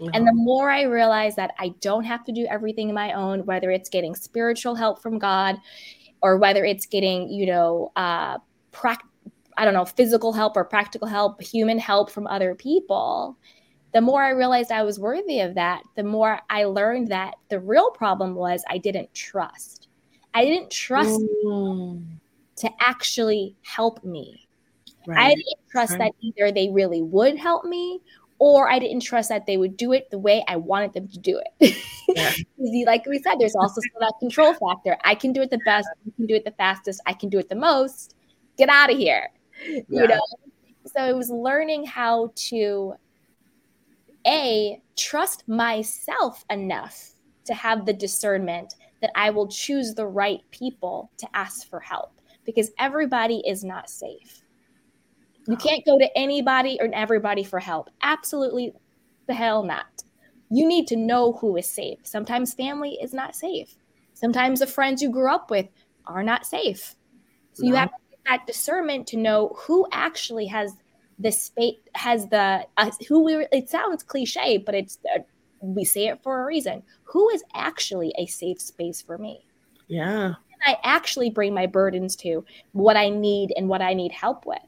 [0.00, 0.10] No.
[0.14, 3.46] And the more I realize that I don't have to do everything on my own,
[3.46, 5.56] whether it's getting spiritual help from God
[6.22, 8.38] or whether it's getting, you know, uh,
[8.72, 9.08] practice
[9.56, 13.36] I don't know, physical help or practical help, human help from other people,
[13.92, 17.60] the more I realized I was worthy of that, the more I learned that the
[17.60, 19.81] real problem was I didn't trust.
[20.34, 22.04] I didn't trust mm.
[22.56, 24.46] to actually help me.
[25.06, 25.18] Right.
[25.18, 25.98] I didn't trust right.
[25.98, 28.00] that either they really would help me
[28.38, 31.18] or I didn't trust that they would do it the way I wanted them to
[31.18, 31.76] do it.
[32.08, 32.32] Yeah.
[32.86, 34.96] like we said, there's also that control factor.
[35.04, 37.38] I can do it the best, you can do it the fastest, I can do
[37.38, 38.16] it the most.
[38.58, 39.30] Get out of here.
[39.64, 39.80] Yeah.
[39.88, 40.20] You know?
[40.86, 42.94] So it was learning how to
[44.26, 47.10] a, trust myself enough
[47.44, 52.20] to have the discernment that I will choose the right people to ask for help
[52.44, 54.42] because everybody is not safe.
[55.46, 57.90] You can't go to anybody or everybody for help.
[58.02, 58.72] Absolutely
[59.26, 60.02] the hell not.
[60.50, 61.98] You need to know who is safe.
[62.04, 63.74] Sometimes family is not safe.
[64.14, 65.66] Sometimes the friends you grew up with
[66.06, 66.94] are not safe.
[67.54, 67.68] So no.
[67.68, 67.90] you have
[68.26, 70.76] that discernment to know who actually has
[71.18, 75.18] the space has the uh, who we it sounds cliche but it's uh,
[75.62, 76.82] we say it for a reason.
[77.04, 79.46] Who is actually a safe space for me?
[79.88, 80.34] Yeah.
[80.66, 84.62] I actually bring my burdens to what i need and what i need help with?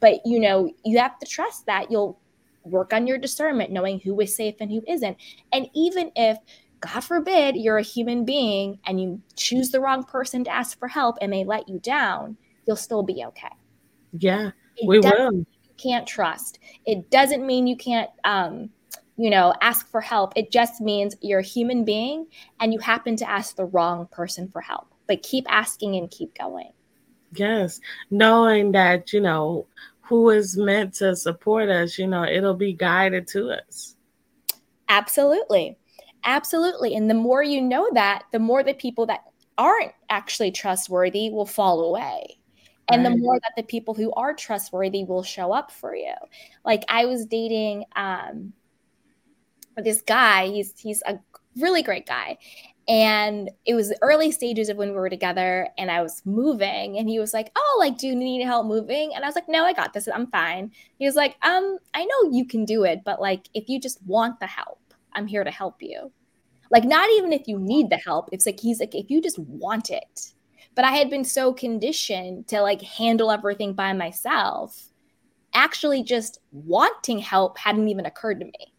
[0.00, 2.18] But you know you have to trust that you'll
[2.64, 5.16] work on your discernment knowing who is safe and who isn't.
[5.52, 6.38] And even if
[6.80, 10.88] god forbid you're a human being and you choose the wrong person to ask for
[10.88, 13.48] help and they let you down you'll still be okay.
[14.12, 14.50] Yeah.
[14.76, 15.32] It we will.
[15.32, 15.46] You
[15.78, 16.58] can't trust.
[16.84, 18.70] It doesn't mean you can't, um,
[19.16, 20.32] you know, ask for help.
[20.36, 22.26] It just means you're a human being
[22.60, 24.88] and you happen to ask the wrong person for help.
[25.06, 26.72] But keep asking and keep going.
[27.32, 29.66] Yes, knowing that you know
[30.00, 33.96] who is meant to support us, you know, it'll be guided to us.
[34.88, 35.76] Absolutely.
[36.24, 36.94] Absolutely.
[36.94, 39.20] And the more you know that, the more the people that
[39.58, 42.38] aren't actually trustworthy will fall away
[42.88, 43.10] and right.
[43.10, 46.12] the more that the people who are trustworthy will show up for you
[46.64, 48.52] like i was dating um
[49.84, 51.18] this guy he's he's a
[51.56, 52.36] really great guy
[52.88, 56.98] and it was the early stages of when we were together and i was moving
[56.98, 59.48] and he was like oh like do you need help moving and i was like
[59.48, 62.84] no i got this i'm fine he was like um i know you can do
[62.84, 64.80] it but like if you just want the help
[65.14, 66.10] i'm here to help you
[66.70, 69.38] like not even if you need the help it's like he's like if you just
[69.38, 70.32] want it
[70.76, 74.92] but I had been so conditioned to like handle everything by myself.
[75.54, 78.74] Actually, just wanting help hadn't even occurred to me.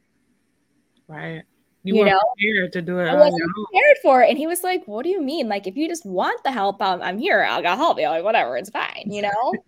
[1.07, 1.43] Right.
[1.83, 3.07] You, you know, prepared to do it.
[3.07, 4.29] I wasn't prepared for it.
[4.29, 5.47] And he was like, What do you mean?
[5.47, 7.45] Like, if you just want the help, um, I'm here.
[7.47, 8.07] I'll go help you.
[8.07, 9.53] Like, whatever, it's fine, you know?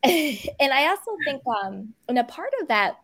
[0.04, 2.98] and I also think, um, and a part of that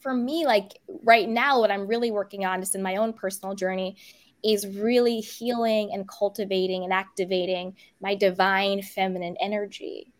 [0.00, 3.54] for me, like right now, what I'm really working on just in my own personal
[3.54, 3.96] journey
[4.44, 10.12] is really healing and cultivating and activating my divine feminine energy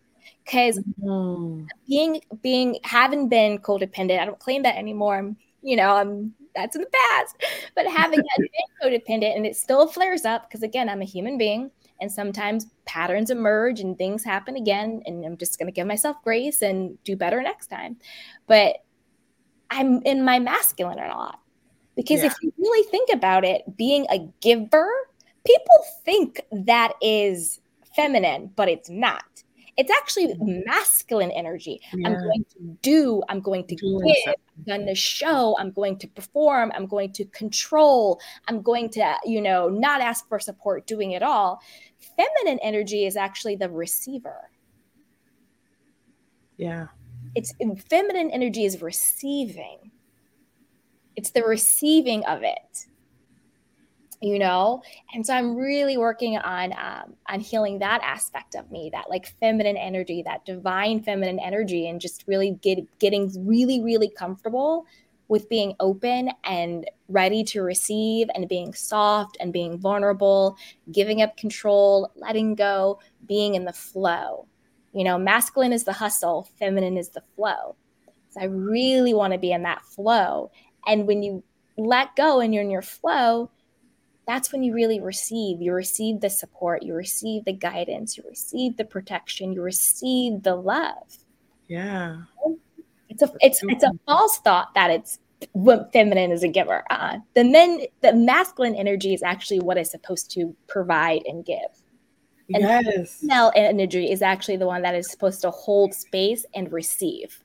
[0.44, 1.66] because mm.
[1.86, 6.82] being being having been codependent i don't claim that anymore you know i'm that's in
[6.82, 7.36] the past.
[7.74, 8.48] But having been
[8.82, 13.30] codependent and it still flares up because again, I'm a human being and sometimes patterns
[13.30, 17.14] emerge and things happen again and I'm just going to give myself grace and do
[17.14, 17.96] better next time.
[18.46, 18.78] But
[19.70, 21.40] I'm in my masculine a lot.
[21.94, 22.26] Because yeah.
[22.26, 24.90] if you really think about it, being a giver,
[25.46, 27.60] people think that is
[27.94, 29.24] feminine, but it's not.
[29.76, 31.80] It's actually masculine energy.
[31.92, 32.08] Yeah.
[32.08, 35.98] I'm going to do, I'm going to do give, I'm going to show, I'm going
[35.98, 40.86] to perform, I'm going to control, I'm going to, you know, not ask for support,
[40.86, 41.60] doing it all.
[42.16, 44.50] Feminine energy is actually the receiver.
[46.56, 46.86] Yeah.
[47.34, 47.52] It's
[47.90, 49.90] feminine energy is receiving.
[51.16, 52.86] It's the receiving of it
[54.26, 54.82] you know?
[55.14, 59.26] And so i'm really working on um, on healing that aspect of me that like
[59.40, 64.86] feminine energy that divine feminine energy and just really get, getting really really comfortable
[65.28, 70.56] with being open and ready to receive and being soft and being vulnerable
[70.90, 74.46] giving up control letting go being in the flow.
[74.92, 77.76] You know masculine is the hustle feminine is the flow.
[78.30, 80.50] So i really want to be in that flow.
[80.84, 81.44] And when you
[81.76, 83.50] let go and you're in your flow
[84.26, 85.62] that's when you really receive.
[85.62, 90.56] You receive the support, you receive the guidance, you receive the protection, you receive the
[90.56, 91.18] love.
[91.68, 92.22] Yeah.
[93.08, 95.18] It's a it's it's a false thought that it's
[95.92, 96.84] feminine is a giver.
[96.90, 101.58] Uh, the men the masculine energy is actually what is supposed to provide and give.
[102.52, 103.20] And yes.
[103.20, 107.42] female energy is actually the one that is supposed to hold space and receive.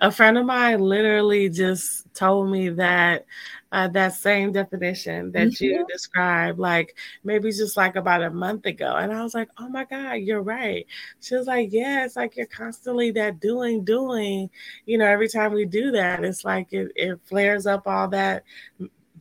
[0.00, 3.26] A friend of mine literally just told me that
[3.74, 5.64] uh, that same definition that mm-hmm.
[5.64, 8.94] you described, like maybe just like about a month ago.
[8.94, 10.86] And I was like, oh my God, you're right.
[11.20, 14.48] She was like, yeah, it's like you're constantly that doing, doing.
[14.86, 18.44] You know, every time we do that, it's like it, it flares up all that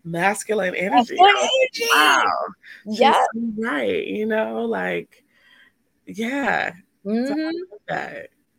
[0.04, 1.18] masculine energy.
[1.20, 1.90] energy.
[1.92, 2.24] Wow.
[2.86, 3.26] Yeah.
[3.58, 4.06] Right.
[4.06, 5.24] You know, like,
[6.06, 6.74] yeah.
[7.04, 7.50] Mm-hmm.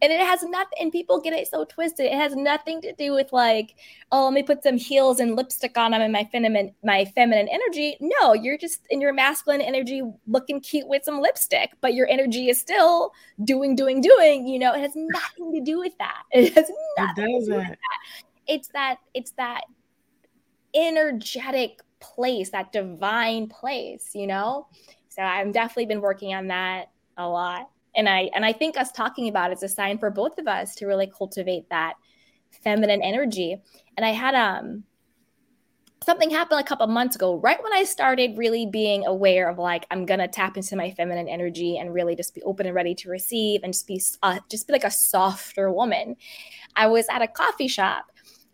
[0.05, 2.05] And it has nothing and people get it so twisted.
[2.05, 3.77] It has nothing to do with like
[4.13, 7.49] oh let me put some heels and lipstick on them and my feminine my feminine
[7.49, 7.97] energy.
[8.03, 12.51] No you're just in your masculine energy looking cute with some lipstick but your energy
[12.51, 13.13] is still
[13.45, 14.75] doing doing doing you know?
[14.75, 16.23] It has nothing to do with that.
[16.33, 17.57] It has nothing it doesn't.
[17.57, 17.77] That.
[18.47, 19.63] it's that it's that
[20.75, 24.67] energetic place that divine place you know?
[25.09, 28.93] So i've definitely been working on that a lot and i and i think us
[28.93, 31.95] talking about it's a sign for both of us to really cultivate that
[32.63, 33.57] feminine energy.
[33.97, 34.85] And i had um
[36.05, 39.87] something happened a couple months ago right when i started really being aware of like
[39.91, 43.09] i'm gonna tap into my feminine energy and really just be open and ready to
[43.09, 46.17] receive and just be uh, just be like a softer woman.
[46.77, 48.07] I was at a coffee shop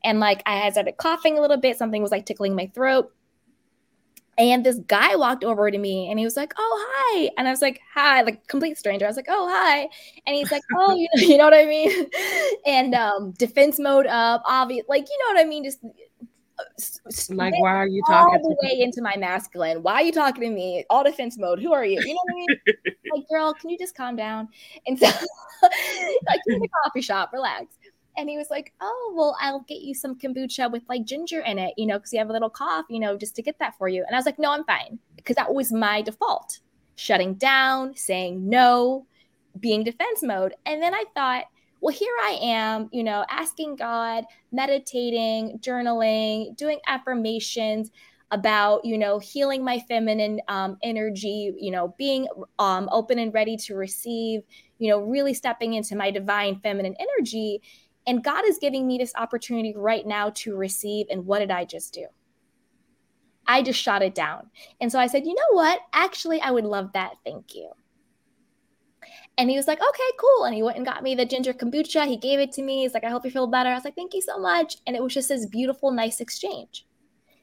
[0.05, 1.77] and like i had started coughing a little bit.
[1.77, 3.13] Something was like tickling my throat
[4.41, 7.31] and this guy walked over to me and he was like, Oh, hi.
[7.37, 9.05] And I was like, Hi, like complete stranger.
[9.05, 9.89] I was like, Oh, hi.
[10.27, 12.07] And he's like, Oh, you know, you know what I mean?
[12.67, 15.65] and um, defense mode up, obvious, like, you know what I mean?
[15.65, 16.65] Just uh,
[17.31, 19.83] like, why are you talking all the way into my masculine?
[19.83, 20.85] Why are you talking to me?
[20.91, 21.61] All defense mode.
[21.61, 22.01] Who are you?
[22.01, 22.47] You know what I mean?
[23.15, 24.49] like, girl, can you just calm down?
[24.87, 27.77] And so, like, in the coffee shop, relax.
[28.21, 31.59] And he was like, Oh, well, I'll get you some kombucha with like ginger in
[31.59, 33.77] it, you know, because you have a little cough, you know, just to get that
[33.79, 34.05] for you.
[34.07, 34.99] And I was like, No, I'm fine.
[35.17, 36.61] Because that was my default
[36.97, 39.07] shutting down, saying no,
[39.59, 40.55] being defense mode.
[40.67, 41.45] And then I thought,
[41.81, 47.91] well, here I am, you know, asking God, meditating, journaling, doing affirmations
[48.31, 52.29] about, you know, healing my feminine um, energy, you know, being
[52.59, 54.43] um, open and ready to receive,
[54.79, 57.63] you know, really stepping into my divine feminine energy.
[58.11, 61.07] And God is giving me this opportunity right now to receive.
[61.11, 62.07] And what did I just do?
[63.47, 64.51] I just shot it down.
[64.81, 65.79] And so I said, you know what?
[65.93, 67.13] Actually, I would love that.
[67.25, 67.71] Thank you.
[69.39, 70.43] And he was like, okay, cool.
[70.43, 72.05] And he went and got me the ginger kombucha.
[72.09, 72.83] He gave it to me.
[72.83, 73.71] He's like, I hope you feel better.
[73.71, 74.79] I was like, thank you so much.
[74.89, 76.89] And it was just this beautiful, nice exchange.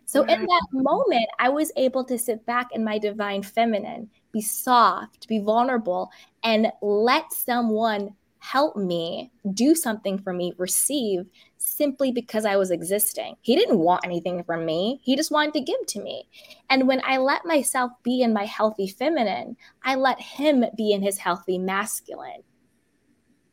[0.04, 4.42] So in that moment, I was able to sit back in my divine feminine, be
[4.42, 6.10] soft, be vulnerable,
[6.44, 8.16] and let someone
[8.52, 11.26] help me, do something for me, receive
[11.58, 13.36] simply because I was existing.
[13.42, 16.28] He didn't want anything from me, he just wanted to give to me.
[16.70, 21.02] And when I let myself be in my healthy feminine, I let him be in
[21.02, 22.44] his healthy masculine.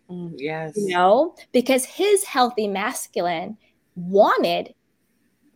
[0.08, 0.74] Mm, yes.
[0.76, 3.56] You know, because his healthy masculine
[3.96, 4.74] wanted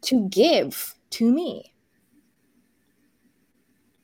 [0.03, 1.74] to give to me.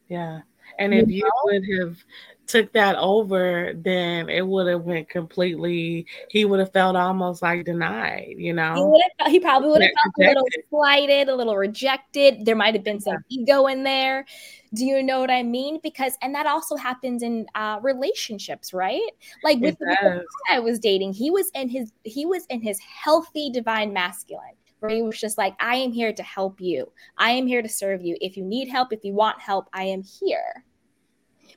[0.09, 0.41] Yeah.
[0.79, 2.05] And if you, you would have
[2.47, 6.07] took that over, then it would have went completely.
[6.31, 8.99] He would have felt almost like denied, you know.
[9.27, 10.37] He, he probably would have felt rejected.
[10.37, 12.45] a little slighted, a little rejected.
[12.45, 13.41] There might have been some yeah.
[13.41, 14.27] ego in there.
[14.75, 15.79] Do you know what I mean?
[15.83, 19.11] Because and that also happens in uh, relationships, right?
[19.43, 20.21] Like with the guy
[20.51, 24.91] I was dating, he was in his he was in his healthy divine masculine where
[24.91, 26.93] he was just like, I am here to help you.
[27.17, 28.19] I am here to serve you.
[28.21, 30.63] If you need help, if you want help, I am here.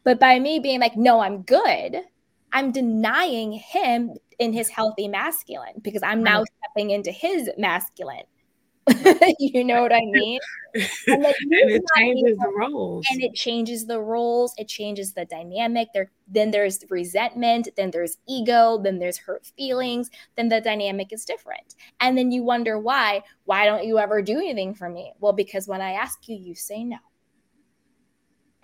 [0.07, 1.97] But by me being like, no, I'm good,
[2.53, 8.23] I'm denying him in his healthy masculine because I'm now stepping into his masculine.
[9.37, 10.39] you know what I mean?
[11.07, 13.05] And, and it changes the roles.
[13.11, 14.53] And it changes the roles.
[14.57, 15.89] It changes the dynamic.
[15.93, 17.67] There, then there's resentment.
[17.75, 18.79] Then there's ego.
[18.81, 20.09] Then there's hurt feelings.
[20.37, 21.75] Then the dynamic is different.
[21.99, 23.23] And then you wonder why.
[23.43, 25.11] Why don't you ever do anything for me?
[25.19, 26.99] Well, because when I ask you, you say no.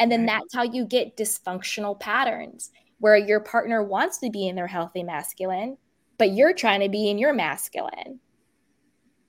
[0.03, 0.41] And then right.
[0.41, 5.01] that's how you get dysfunctional patterns where your partner wants to be in their healthy
[5.01, 5.77] masculine,
[6.17, 8.19] but you're trying to be in your masculine.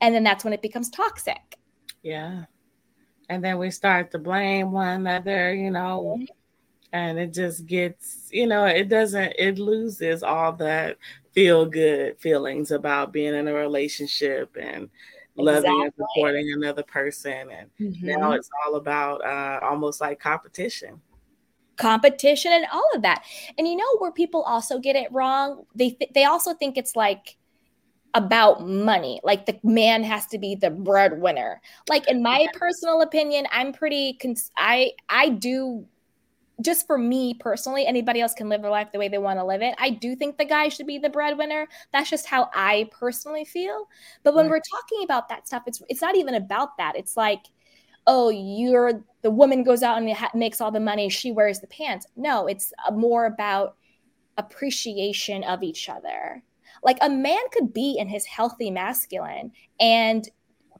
[0.01, 1.57] And then that's when it becomes toxic.
[2.03, 2.43] Yeah.
[3.29, 6.25] And then we start to blame one another, you know, mm-hmm.
[6.91, 10.97] and it just gets, you know, it doesn't, it loses all that
[11.31, 14.89] feel good feelings about being in a relationship and
[15.37, 15.83] loving exactly.
[15.83, 18.07] and supporting another person and mm-hmm.
[18.07, 21.01] now it's all about uh, almost like competition.
[21.77, 23.25] Competition and all of that.
[23.57, 25.65] And you know where people also get it wrong?
[25.75, 27.37] They th- they also think it's like
[28.13, 31.61] about money like the man has to be the breadwinner.
[31.89, 35.85] Like in my personal opinion i'm pretty cons- i i do
[36.61, 39.45] just for me personally, anybody else can live their life the way they want to
[39.45, 39.75] live it.
[39.77, 41.67] I do think the guy should be the breadwinner.
[41.91, 43.87] That's just how I personally feel.
[44.23, 44.51] But when right.
[44.51, 46.95] we're talking about that stuff, it's it's not even about that.
[46.95, 47.45] It's like,
[48.07, 51.09] oh, you're the woman goes out and ha- makes all the money.
[51.09, 52.07] She wears the pants.
[52.15, 53.75] No, it's uh, more about
[54.37, 56.43] appreciation of each other.
[56.83, 60.29] Like a man could be in his healthy masculine and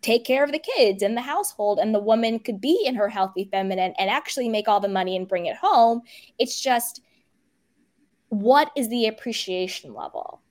[0.06, 3.10] take care of the kids and the household and the woman could be in her
[3.10, 6.02] healthy feminine and actually make all the money and bring it home.
[6.38, 7.02] It's just
[8.30, 10.42] what is the appreciation level?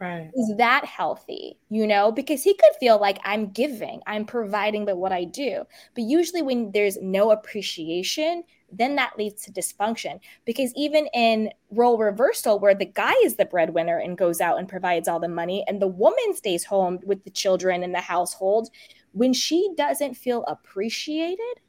[0.00, 0.30] Right.
[0.34, 1.56] Is that healthy?
[1.70, 5.62] You know because he could feel like i'm giving i'm providing by what i do.
[5.94, 8.42] But usually when there's no appreciation
[8.76, 10.20] then that leads to dysfunction.
[10.44, 14.68] Because even in role reversal where the guy is the breadwinner and goes out and
[14.68, 18.70] provides all the money and the woman stays home with the children and the household
[19.14, 21.60] when she doesn't feel appreciated,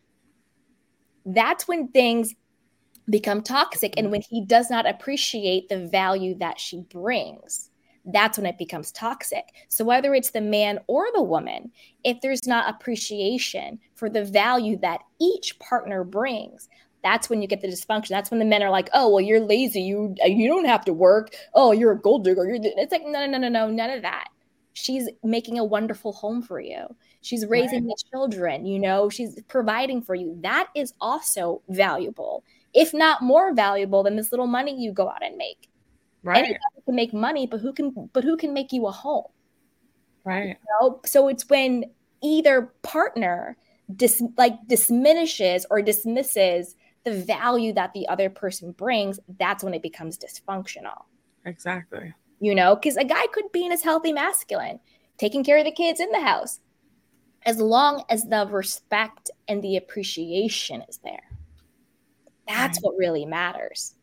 [1.26, 2.34] that's when things
[3.10, 3.94] become toxic.
[3.98, 7.70] And when he does not appreciate the value that she brings,
[8.06, 9.46] that's when it becomes toxic.
[9.70, 11.72] So, whether it's the man or the woman,
[12.04, 16.68] if there's not appreciation for the value that each partner brings,
[17.04, 18.10] that's when you get the dysfunction.
[18.10, 19.82] That's when the men are like, "Oh, well, you're lazy.
[19.82, 21.36] You you don't have to work.
[21.54, 24.02] Oh, you're a gold digger." You're it's like, no, no, no, no, no, none of
[24.04, 24.30] that.
[24.74, 26.96] She's making a wonderful home for you.
[27.26, 27.96] She's raising right.
[27.98, 30.38] the children, you know, she's providing for you.
[30.42, 32.44] That is also valuable,
[32.76, 35.68] if not more valuable than this little money you go out and make.
[36.22, 36.38] Right.
[36.38, 39.26] Anybody can make money, but who can but who can make you a home?
[40.24, 40.50] Right.
[40.50, 41.02] You know?
[41.04, 41.86] So it's when
[42.22, 43.58] either partner
[43.96, 49.82] dis like diminishes or dismisses the value that the other person brings, that's when it
[49.82, 51.06] becomes dysfunctional.
[51.46, 52.14] Exactly.
[52.40, 54.80] You know, because a guy could be in his healthy masculine,
[55.18, 56.60] taking care of the kids in the house,
[57.46, 61.24] as long as the respect and the appreciation is there.
[62.48, 62.84] That's right.
[62.84, 63.96] what really matters.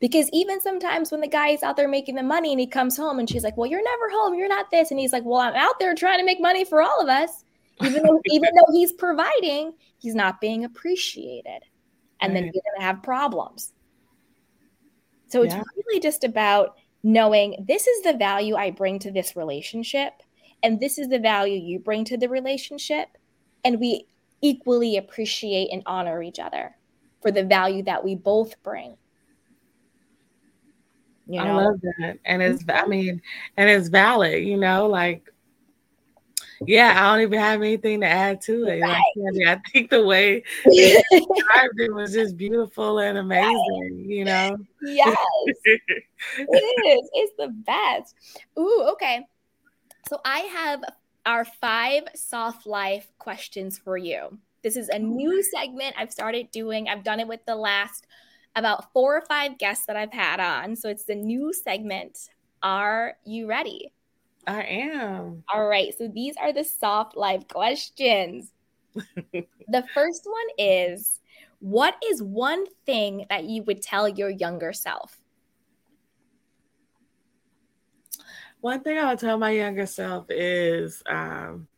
[0.00, 2.96] Because even sometimes when the guy is out there making the money and he comes
[2.96, 4.90] home and she's like, Well, you're never home, you're not this.
[4.90, 7.44] And he's like, Well, I'm out there trying to make money for all of us.
[7.82, 11.62] Even though even though he's providing, he's not being appreciated.
[12.20, 12.40] And right.
[12.40, 13.72] then you're gonna have problems.
[15.28, 15.62] So it's yeah.
[15.76, 20.12] really just about knowing this is the value I bring to this relationship
[20.64, 23.08] and this is the value you bring to the relationship
[23.64, 24.06] and we
[24.40, 26.74] equally appreciate and honor each other
[27.22, 28.96] for the value that we both bring
[31.28, 31.46] you know?
[31.46, 32.90] i love that and it's i mm-hmm.
[32.90, 33.22] mean
[33.56, 35.30] and it's valid you know like
[36.66, 38.80] Yeah, I don't even have anything to add to it.
[38.80, 39.02] Right.
[39.16, 44.56] Like, I think the way it was just beautiful and amazing, you know?
[44.82, 45.16] Yes.
[45.66, 45.82] it
[46.38, 47.10] is.
[47.12, 48.14] It's the best.
[48.58, 49.26] Ooh, okay.
[50.08, 50.82] So I have
[51.26, 54.38] our five soft life questions for you.
[54.62, 56.88] This is a oh new segment I've started doing.
[56.88, 58.06] I've done it with the last
[58.56, 60.76] about four or five guests that I've had on.
[60.76, 62.18] So it's the new segment.
[62.62, 63.92] Are you ready?
[64.46, 65.42] I am.
[65.52, 65.96] All right.
[65.96, 68.52] So these are the soft life questions.
[68.94, 71.20] the first one is
[71.60, 75.23] What is one thing that you would tell your younger self?
[78.64, 81.68] One thing I would tell my younger self is um,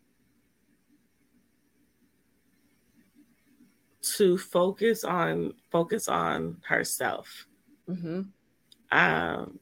[4.14, 7.48] to focus on focus on herself.
[7.90, 8.20] Mm-hmm.
[8.96, 9.58] Um,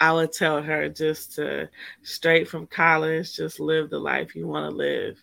[0.00, 1.68] I would tell her just to
[2.00, 5.22] straight from college, just live the life you want to live.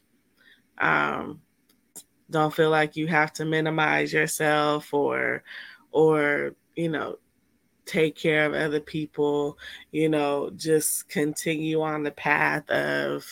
[0.77, 1.41] Um,
[2.29, 5.41] don't feel like you have to minimize yourself or,
[5.91, 7.17] or you know,
[7.86, 9.57] take care of other people.
[9.91, 13.25] You know, just continue on the path of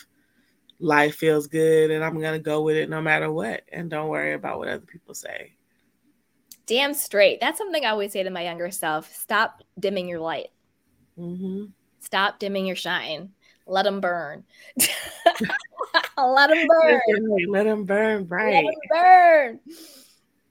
[0.79, 4.33] life feels good and I'm gonna go with it no matter what, and don't worry
[4.33, 5.53] about what other people say.
[6.65, 7.39] Damn straight.
[7.41, 9.13] That's something I always say to my younger self.
[9.13, 10.49] Stop dimming your light.
[11.17, 11.65] Mm-hmm.
[11.99, 13.31] Stop dimming your shine.
[13.65, 14.43] Let them burn.
[16.17, 17.01] Let them burn.
[17.49, 18.53] Let them burn bright.
[18.53, 19.59] Let them burn.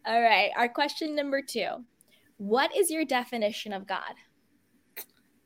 [0.07, 0.51] All right.
[0.57, 1.84] Our question number two
[2.39, 4.14] What is your definition of God?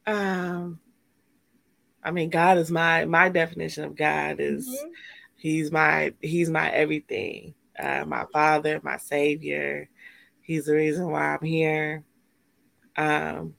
[0.07, 0.81] Um,
[2.03, 4.91] I mean, God is my my definition of God is mm-hmm.
[5.37, 7.55] He's my He's my everything.
[7.79, 9.89] Uh, my Father, my Savior.
[10.41, 12.05] He's the reason why I'm here.
[12.97, 13.55] Um,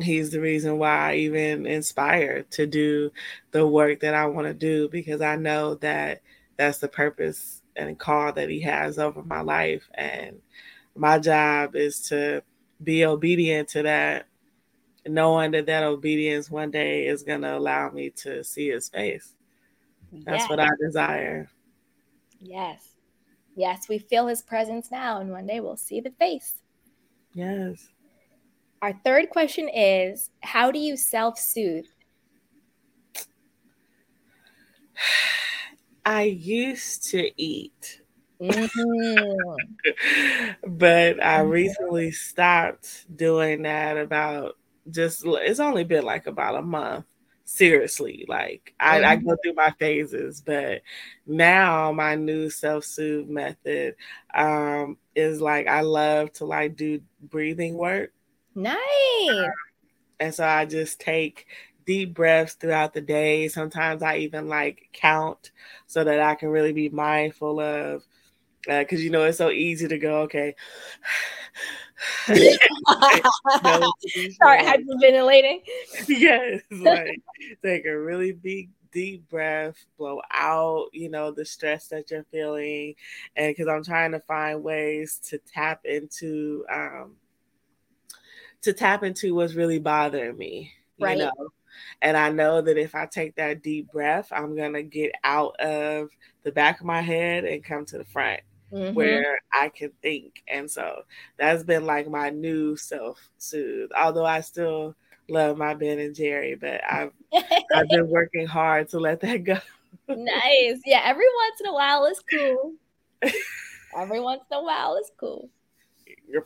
[0.00, 3.12] he's the reason why I even inspired to do
[3.52, 6.22] the work that I want to do because I know that
[6.56, 10.38] that's the purpose and call that he has over my life and
[10.94, 12.42] my job is to
[12.82, 14.26] be obedient to that
[15.06, 19.34] knowing that that obedience one day is going to allow me to see his face
[20.24, 20.50] that's yes.
[20.50, 21.48] what I desire
[22.40, 22.94] yes
[23.56, 26.54] yes we feel his presence now and one day we'll see the face
[27.34, 27.88] yes
[28.84, 31.86] our third question is How do you self soothe?
[36.04, 38.02] I used to eat.
[38.50, 39.54] Mm-hmm.
[40.76, 41.50] but I mm-hmm.
[41.50, 44.56] recently stopped doing that about
[44.90, 47.06] just it's only been like about a month
[47.46, 49.28] seriously like I, I, mm-hmm.
[49.28, 50.82] go through my phases but
[51.26, 53.96] now my new self-soothe method
[54.34, 58.12] um is like i love to like do breathing work
[58.54, 59.50] Nice.
[60.20, 61.46] And so I just take
[61.86, 63.48] deep breaths throughout the day.
[63.48, 65.50] Sometimes I even like count
[65.86, 68.04] so that I can really be mindful of
[68.66, 70.54] because uh, you know it's so easy to go okay
[74.30, 75.60] start hyperventilating
[76.08, 77.20] yes like
[77.62, 82.94] take a really big deep breath blow out you know the stress that you're feeling
[83.36, 87.16] and because i'm trying to find ways to tap into um
[88.64, 90.72] to tap into what's really bothering me.
[90.98, 91.18] Right.
[91.18, 91.48] You know?
[92.00, 96.08] And I know that if I take that deep breath, I'm gonna get out of
[96.42, 98.40] the back of my head and come to the front
[98.74, 98.94] mm-hmm.
[98.94, 100.42] where I can think.
[100.48, 101.02] And so
[101.38, 103.90] that's been like my new self soothe.
[103.96, 104.94] Although I still
[105.28, 107.12] love my Ben and Jerry, but I've
[107.74, 109.58] I've been working hard to let that go.
[110.08, 110.80] nice.
[110.84, 112.74] Yeah, every once in a while is cool.
[113.96, 115.48] every once in a while is cool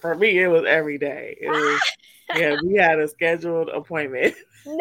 [0.00, 1.36] for me, it was every day.
[1.40, 1.80] It was,
[2.36, 4.34] yeah, we had a scheduled appointment.
[4.66, 4.74] No,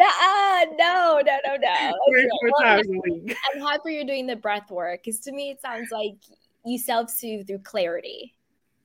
[0.76, 1.92] no, no, no, no.
[2.10, 3.36] Three, four well, times a week.
[3.54, 6.16] I'm happy you're doing the breath work because to me, it sounds like
[6.68, 8.34] you self soothe through clarity.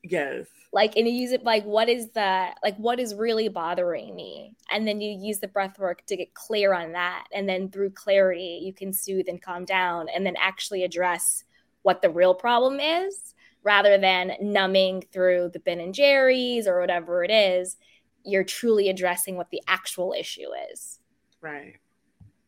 [0.04, 0.48] Yes.
[0.74, 4.56] Like, and you use it like, what is the, like, what is really bothering me?
[4.70, 7.26] And then you use the breath work to get clear on that.
[7.34, 11.46] And then through clarity, you can soothe and calm down and then actually address
[11.84, 17.24] what the real problem is rather than numbing through the Ben and Jerry's or whatever
[17.24, 17.78] it is.
[18.26, 21.00] You're truly addressing what the actual issue is.
[21.40, 21.76] Right.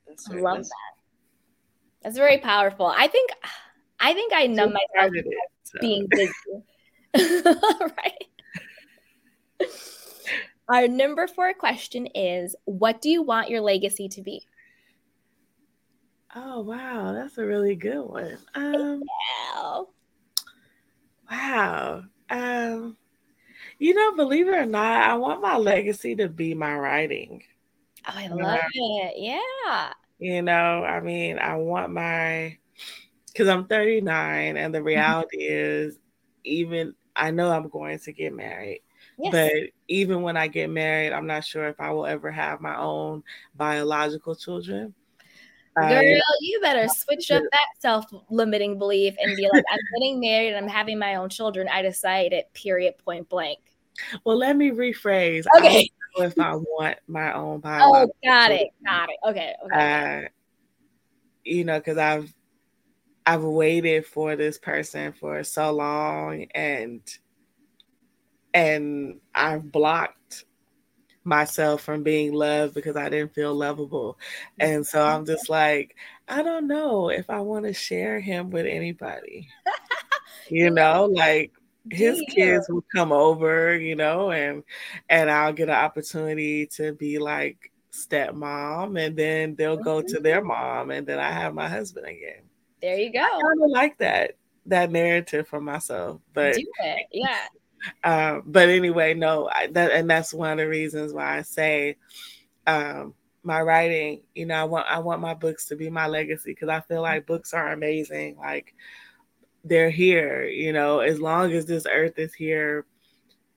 [0.07, 0.95] That's I love that.
[2.01, 2.85] That's very powerful.
[2.85, 3.31] I think
[3.99, 5.25] I think I numb myself it,
[5.63, 5.79] so.
[5.79, 6.31] being busy.
[7.81, 8.25] right.
[10.67, 14.41] Our number four question is What do you want your legacy to be?
[16.35, 17.13] Oh, wow.
[17.13, 18.37] That's a really good one.
[18.55, 19.03] Um,
[19.55, 19.81] yeah.
[21.31, 22.03] Wow.
[22.29, 22.97] Um,
[23.79, 27.43] you know, believe it or not, I want my legacy to be my writing.
[28.07, 29.13] Oh, I love it.
[29.17, 29.93] Yeah.
[30.19, 32.57] You know, I mean, I want my
[33.35, 34.87] because I'm 39, and the mm-hmm.
[34.87, 35.87] reality mm-hmm.
[35.89, 35.99] is,
[36.45, 38.81] even I know I'm going to get married.
[39.17, 39.31] Yes.
[39.31, 42.77] But even when I get married, I'm not sure if I will ever have my
[42.77, 43.23] own
[43.55, 44.93] biological children.
[45.77, 50.53] Girl, I, you better switch up that self-limiting belief and be like, I'm getting married
[50.53, 51.67] and I'm having my own children.
[51.69, 53.59] I decide decided, period, point blank.
[54.23, 55.45] Well, let me rephrase.
[55.57, 55.89] Okay.
[56.17, 58.15] if I want my own biological.
[58.15, 58.67] Oh, got children.
[58.67, 59.15] it, got it.
[59.27, 60.25] Okay, okay.
[60.25, 60.29] Uh,
[61.43, 62.33] you know, because I've
[63.25, 67.01] I've waited for this person for so long, and
[68.53, 70.45] and I've blocked
[71.25, 74.17] myself from being loved because I didn't feel lovable.
[74.59, 75.95] And so I'm just like,
[76.27, 79.49] I don't know if I want to share him with anybody.
[80.49, 81.51] you know, like
[81.89, 84.63] his kids will come over, you know, and
[85.09, 90.39] and I'll get an opportunity to be like stepmom and then they'll go to their
[90.39, 90.47] mm-hmm.
[90.47, 92.44] mom and then I have my husband again.
[92.85, 93.19] There you go.
[93.19, 97.47] I kind of like that that narrative for myself, but do it, yeah.
[98.03, 101.97] Um, but anyway, no, I, that and that's one of the reasons why I say
[102.67, 104.21] um, my writing.
[104.35, 107.01] You know, I want I want my books to be my legacy because I feel
[107.01, 108.37] like books are amazing.
[108.37, 108.75] Like
[109.63, 110.45] they're here.
[110.45, 112.85] You know, as long as this earth is here,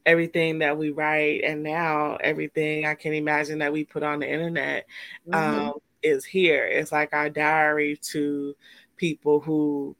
[0.06, 4.32] everything that we write and now everything I can imagine that we put on the
[4.32, 4.86] internet
[5.28, 5.68] mm-hmm.
[5.68, 6.64] um, is here.
[6.64, 8.54] It's like our diary to
[8.98, 9.96] people who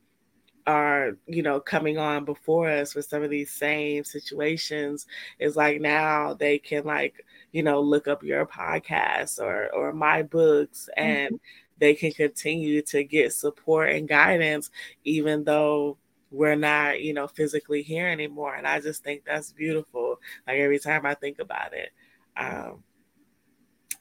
[0.68, 5.06] are you know coming on before us with some of these same situations
[5.38, 10.22] is like now they can like you know look up your podcast or or my
[10.22, 11.78] books and mm-hmm.
[11.78, 14.70] they can continue to get support and guidance
[15.04, 15.96] even though
[16.30, 20.78] we're not you know physically here anymore and i just think that's beautiful like every
[20.78, 21.88] time i think about it
[22.36, 22.82] um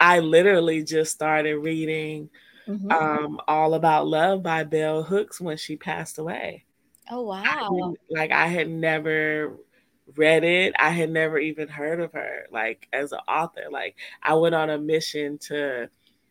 [0.01, 2.29] i literally just started reading
[2.67, 2.91] mm-hmm.
[2.91, 6.65] um, All About Love by Bell Hooks when she passed away.
[7.09, 7.43] Oh wow!
[7.43, 9.57] I like I had never
[10.15, 10.73] read it.
[10.77, 13.65] I had never even heard of her like as an author.
[13.71, 15.89] Like I went on a mission to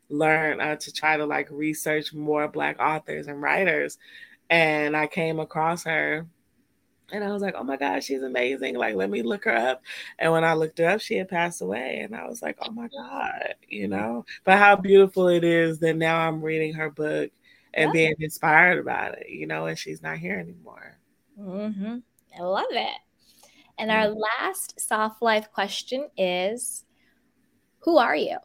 [0.08, 3.98] learn uh, to try to like research more black authors and writers
[4.50, 6.26] and I came across her
[7.12, 8.76] and I was like, oh my God, she's amazing.
[8.76, 9.82] Like, let me look her up.
[10.18, 12.00] And when I looked her up, she had passed away.
[12.00, 14.24] And I was like, oh my God, you know?
[14.44, 17.30] But how beautiful it is that now I'm reading her book
[17.74, 20.98] and being inspired about it, you know, and she's not here anymore.
[21.38, 21.98] Mm-hmm.
[22.38, 22.98] I love it.
[23.78, 24.20] And our mm-hmm.
[24.40, 26.84] last soft life question is
[27.80, 28.38] Who are you?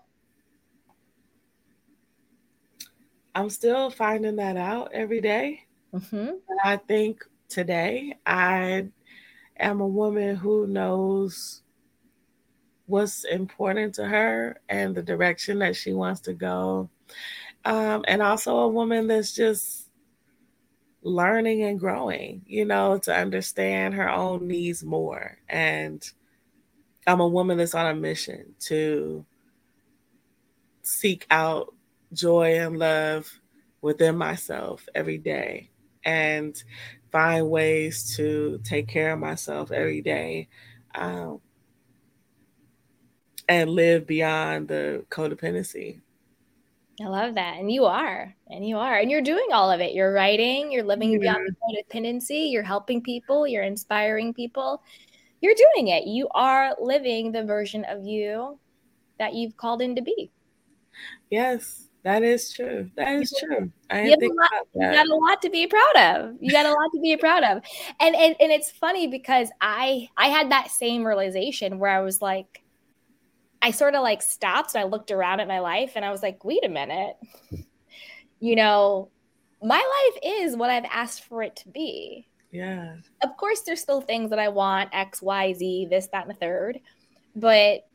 [3.34, 5.64] I'm still finding that out every day.
[5.94, 6.32] Mm-hmm.
[6.64, 8.18] I think today.
[8.26, 8.88] I
[9.60, 11.62] am a woman who knows
[12.88, 16.90] what's important to her and the direction that she wants to go.
[17.64, 19.88] Um, and also a woman that's just
[21.04, 25.38] learning and growing, you know, to understand her own needs more.
[25.48, 26.04] And
[27.06, 29.26] I'm a woman that's on a mission to
[30.84, 31.74] seek out
[32.14, 33.32] joy and love
[33.82, 35.70] within myself every day
[36.04, 36.64] and
[37.12, 40.48] find ways to take care of myself every day
[40.96, 41.42] um,
[43.48, 46.00] and live beyond the codependency.
[47.02, 47.58] I love that.
[47.58, 48.36] And you are.
[48.50, 48.98] And you are.
[48.98, 49.94] And you're doing all of it.
[49.94, 54.82] You're writing, you're living beyond the codependency, you're helping people, you're inspiring people.
[55.42, 56.06] You're doing it.
[56.06, 58.60] You are living the version of you
[59.18, 60.32] that you've called in to be.
[61.32, 61.88] Yes.
[62.04, 62.90] That is true.
[62.96, 63.72] That is true.
[63.90, 66.36] I you, think lot, you got a lot to be proud of.
[66.40, 67.62] You got a lot to be proud of.
[68.00, 72.20] And, and and it's funny because I I had that same realization where I was
[72.22, 72.64] like,
[73.62, 76.24] I sort of like stopped and I looked around at my life and I was
[76.24, 77.18] like, wait a minute.
[78.40, 79.10] You know,
[79.62, 82.28] my life is what I've asked for it to be.
[82.52, 82.96] Yeah.
[83.24, 86.40] Of course, there's still things that I want, X, Y, Z, this, that, and the
[86.40, 86.80] third.
[87.36, 87.88] But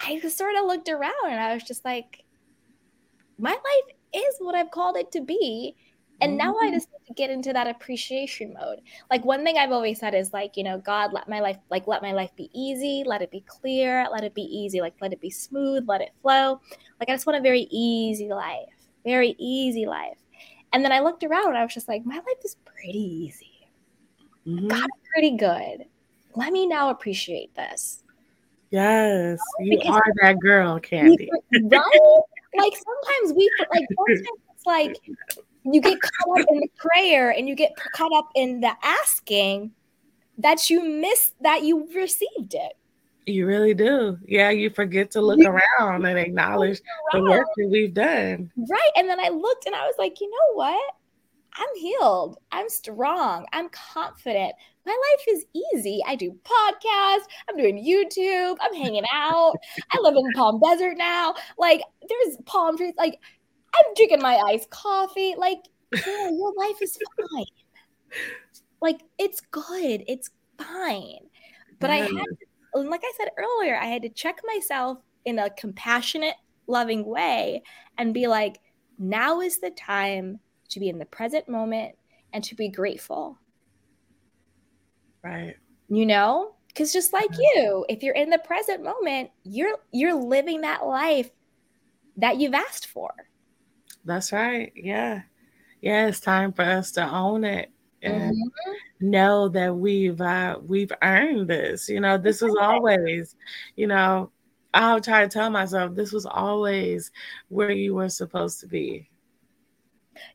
[0.00, 2.24] I just sort of looked around and I was just like,
[3.42, 5.74] my life is what I've called it to be.
[6.20, 6.74] And now I mm-hmm.
[6.74, 8.80] just need to get into that appreciation mode.
[9.10, 11.88] Like one thing I've always said is like, you know, God, let my life, like,
[11.88, 15.12] let my life be easy, let it be clear, let it be easy, like, let
[15.12, 16.60] it be smooth, let it flow.
[17.00, 18.68] Like, I just want a very easy life,
[19.04, 20.18] very easy life.
[20.72, 23.68] And then I looked around and I was just like, my life is pretty easy.
[24.46, 24.68] Mm-hmm.
[24.68, 25.86] God, pretty good.
[26.36, 28.04] Let me now appreciate this.
[28.70, 31.28] Yes, you because are that girl, Candy.
[31.52, 32.20] right?
[32.56, 34.96] Like sometimes we like sometimes it's like
[35.64, 39.72] you get caught up in the prayer and you get caught up in the asking
[40.38, 42.72] that you miss that you received it.
[43.26, 44.18] You really do.
[44.26, 46.80] Yeah, you forget to look around and acknowledge
[47.12, 48.50] the work that we've done.
[48.56, 48.90] Right.
[48.96, 50.94] And then I looked and I was like, you know what?
[51.54, 52.38] I'm healed.
[52.50, 53.46] I'm strong.
[53.52, 54.54] I'm confident.
[54.86, 55.44] My life is
[55.74, 56.00] easy.
[56.06, 57.26] I do podcasts.
[57.48, 58.56] I'm doing YouTube.
[58.60, 59.54] I'm hanging out.
[59.90, 61.34] I live in Palm Desert now.
[61.58, 62.94] Like, there's palm trees.
[62.96, 63.18] Like,
[63.74, 65.34] I'm drinking my iced coffee.
[65.36, 65.58] Like,
[65.94, 67.44] yeah, your life is fine.
[68.80, 70.04] Like, it's good.
[70.08, 71.28] It's fine.
[71.78, 72.24] But I had mm.
[72.74, 76.34] to, like I said earlier, I had to check myself in a compassionate,
[76.66, 77.62] loving way
[77.98, 78.60] and be like,
[78.98, 80.38] now is the time
[80.72, 81.94] to be in the present moment
[82.32, 83.38] and to be grateful.
[85.22, 85.56] Right.
[85.88, 86.54] You know?
[86.74, 91.30] Cuz just like you, if you're in the present moment, you're you're living that life
[92.16, 93.10] that you've asked for.
[94.04, 94.72] That's right.
[94.74, 95.22] Yeah.
[95.80, 97.70] Yeah, it's time for us to own it
[98.02, 99.10] and mm-hmm.
[99.10, 101.88] know that we've uh, we've earned this.
[101.88, 103.36] You know, this was always,
[103.76, 104.30] you know,
[104.74, 107.10] I'll try to tell myself this was always
[107.48, 109.08] where you were supposed to be.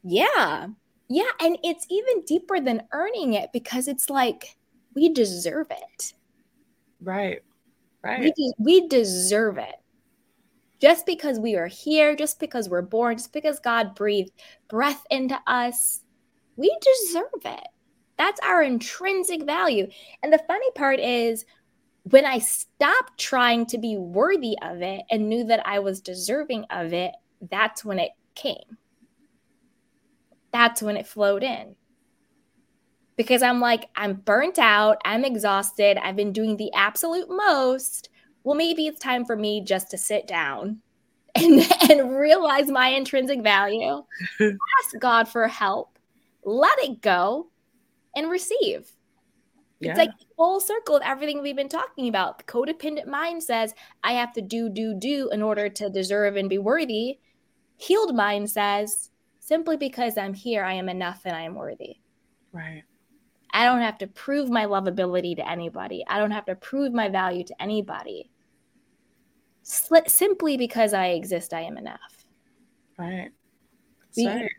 [0.04, 0.68] Yeah.
[1.10, 1.32] Yeah.
[1.42, 4.58] And it's even deeper than earning it because it's like
[4.96, 6.14] we deserve it.
[7.02, 7.42] Right.
[8.04, 8.20] Right.
[8.20, 9.76] We, de- we deserve it.
[10.80, 14.32] Just because we are here, just because we're born, just because God breathed
[14.68, 16.02] breath into us,
[16.56, 17.68] we deserve it.
[18.18, 19.88] That's our intrinsic value.
[20.22, 21.46] And the funny part is,
[22.04, 26.66] when I stopped trying to be worthy of it and knew that I was deserving
[26.70, 27.12] of it,
[27.50, 28.78] that's when it came
[30.58, 31.76] that's when it flowed in.
[33.16, 38.10] Because I'm like, I'm burnt out, I'm exhausted, I've been doing the absolute most.
[38.44, 40.82] Well, maybe it's time for me just to sit down
[41.36, 44.04] and, and realize my intrinsic value,
[44.42, 46.00] ask God for help,
[46.44, 47.50] let it go,
[48.16, 48.92] and receive.
[49.80, 49.92] Yeah.
[49.92, 52.40] It's like full circle of everything we've been talking about.
[52.40, 56.50] The codependent mind says, I have to do, do, do in order to deserve and
[56.50, 57.20] be worthy.
[57.76, 59.12] Healed mind says,
[59.48, 61.96] simply because I'm here, I am enough and I am worthy.
[62.52, 62.84] Right.
[63.54, 66.04] I don't have to prove my lovability to anybody.
[66.08, 68.30] I don't have to prove my value to anybody.
[69.64, 72.26] simply because I exist, I am enough.
[72.98, 73.30] Right.
[74.18, 74.52] right.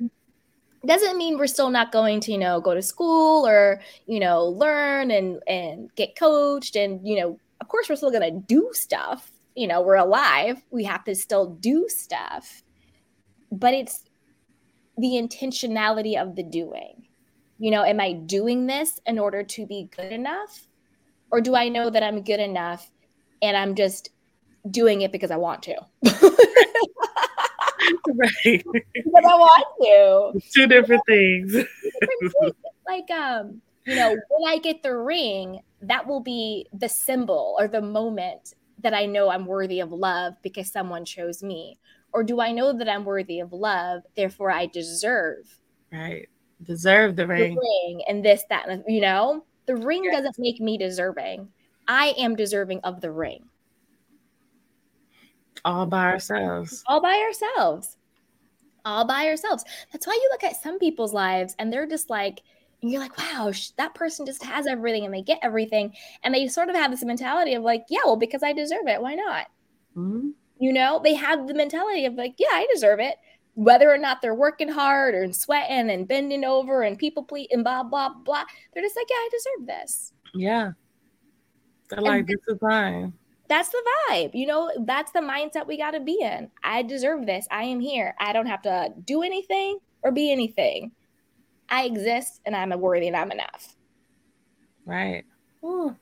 [0.87, 4.47] Doesn't mean we're still not going to, you know, go to school or, you know,
[4.47, 8.71] learn and and get coached and, you know, of course we're still going to do
[8.73, 9.31] stuff.
[9.55, 10.63] You know, we're alive.
[10.71, 12.63] We have to still do stuff.
[13.51, 14.08] But it's
[14.99, 17.07] the intentionality of the doing.
[17.59, 20.67] You know, am I doing this in order to be good enough?
[21.31, 22.91] Or do I know that I'm good enough
[23.43, 24.11] and I'm just
[24.71, 25.75] doing it because I want to?
[28.15, 28.65] right.
[28.65, 29.67] Because I want
[30.35, 30.41] to.
[30.55, 31.57] Two different things.
[32.87, 37.69] like um, you know, when I get the ring, that will be the symbol or
[37.69, 41.79] the moment that I know I'm worthy of love because someone chose me.
[42.13, 45.59] Or do I know that I'm worthy of love, therefore I deserve?
[45.93, 46.29] Right.
[46.63, 47.55] Deserve the ring.
[47.55, 49.45] The ring and this, that, you know?
[49.67, 51.49] The ring doesn't make me deserving.
[51.87, 53.45] I am deserving of the ring.
[55.65, 56.83] All by ourselves.
[56.87, 57.97] All by ourselves.
[58.85, 59.65] All by ourselves.
[59.93, 62.41] That's why you look at some people's lives and they're just like,
[62.81, 65.93] and you're like, wow, that person just has everything and they get everything.
[66.23, 69.03] And they sort of have this mentality of like, yeah, well, because I deserve it.
[69.03, 69.47] Why not?
[69.97, 70.29] Mm-hmm.
[70.59, 73.17] You know, they have the mentality of like, yeah, I deserve it.
[73.55, 77.65] Whether or not they're working hard or sweating and bending over and people please and
[77.65, 78.45] blah, blah, blah.
[78.73, 80.13] They're just like, yeah, I deserve this.
[80.35, 80.73] Yeah.
[81.91, 83.13] They're like, this is fine.
[83.49, 84.35] That's the vibe.
[84.35, 86.51] You know, that's the mindset we got to be in.
[86.63, 87.49] I deserve this.
[87.51, 88.15] I am here.
[88.21, 90.93] I don't have to do anything or be anything.
[91.69, 93.75] I exist and I'm a worthy and I'm enough.
[94.85, 95.25] Right.
[95.65, 95.97] Ooh.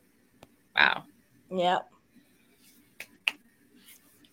[0.74, 1.04] Wow.
[1.50, 1.88] Yep.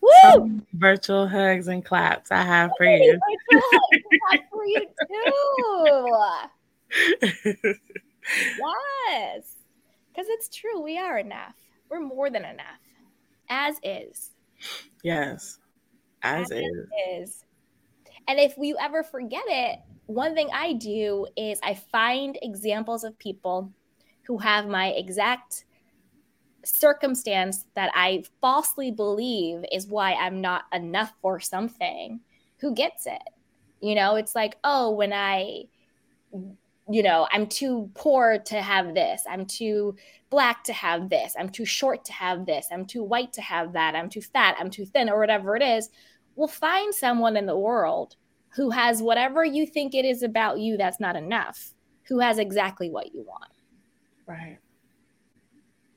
[0.04, 0.60] Woo!
[0.74, 3.18] Virtual hugs and claps I have for you.
[4.50, 6.16] for you too.
[9.08, 9.56] yes.
[10.08, 10.80] Because it's true.
[10.82, 11.54] We are enough.
[11.90, 12.78] We're more than enough.
[13.48, 14.30] As is.
[15.02, 15.58] Yes.
[16.22, 16.88] As, As is.
[17.10, 17.44] is.
[18.28, 23.18] And if you ever forget it, one thing I do is I find examples of
[23.18, 23.70] people
[24.26, 25.64] who have my exact
[26.64, 32.20] circumstance that I falsely believe is why I'm not enough for something,
[32.58, 33.22] who gets it?
[33.80, 35.64] You know, it's like, oh, when I,
[36.88, 39.96] you know, I'm too poor to have this, I'm too
[40.30, 43.72] black to have this, I'm too short to have this, I'm too white to have
[43.74, 45.90] that, I'm too fat, I'm too thin, or whatever it is.
[46.36, 48.16] We'll find someone in the world
[48.48, 51.72] who has whatever you think it is about you that's not enough,
[52.04, 53.52] who has exactly what you want.
[54.26, 54.58] Right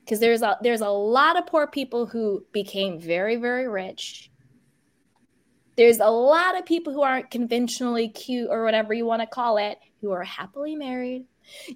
[0.08, 4.30] because there's a there's a lot of poor people who became very very rich.
[5.76, 9.58] There's a lot of people who aren't conventionally cute or whatever you want to call
[9.58, 11.26] it who are happily married.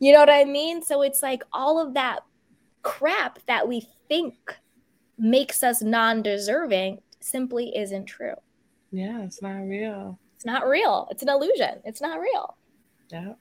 [0.01, 0.83] You know what i mean?
[0.83, 2.21] So it's like all of that
[2.81, 4.35] crap that we think
[5.19, 8.35] makes us non-deserving simply isn't true.
[8.91, 10.19] Yeah it's not real.
[10.37, 11.07] It's not real.
[11.11, 11.83] It's an illusion.
[11.85, 12.57] It's not real.
[13.11, 13.35] Yeah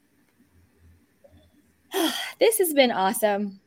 [2.40, 3.61] this has been awesome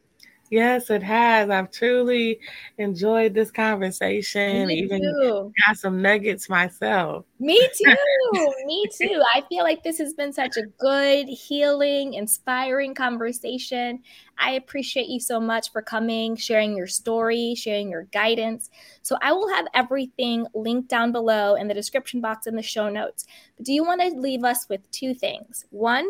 [0.54, 1.50] Yes, it has.
[1.50, 2.38] I've truly
[2.78, 4.68] enjoyed this conversation.
[4.68, 5.52] Me Even too.
[5.66, 7.24] got some nuggets myself.
[7.40, 8.52] Me too.
[8.64, 9.20] Me too.
[9.34, 14.00] I feel like this has been such a good, healing, inspiring conversation.
[14.38, 18.70] I appreciate you so much for coming, sharing your story, sharing your guidance.
[19.02, 22.88] So I will have everything linked down below in the description box in the show
[22.88, 23.26] notes.
[23.56, 25.64] But do you want to leave us with two things?
[25.70, 26.06] One,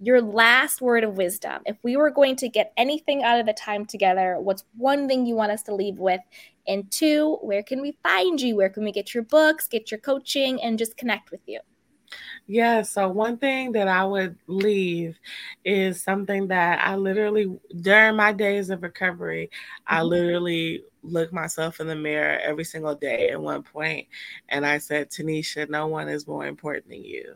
[0.00, 1.62] your last word of wisdom.
[1.66, 5.26] If we were going to get anything out of the time together, what's one thing
[5.26, 6.20] you want us to leave with?
[6.66, 8.56] And two, where can we find you?
[8.56, 11.60] Where can we get your books, get your coaching, and just connect with you?
[12.46, 15.18] Yeah, so one thing that I would leave
[15.64, 19.50] is something that I literally, during my days of recovery,
[19.86, 20.08] I mm-hmm.
[20.08, 24.08] literally looked myself in the mirror every single day at one point,
[24.48, 27.34] and I said, Taneshia, no one is more important than you.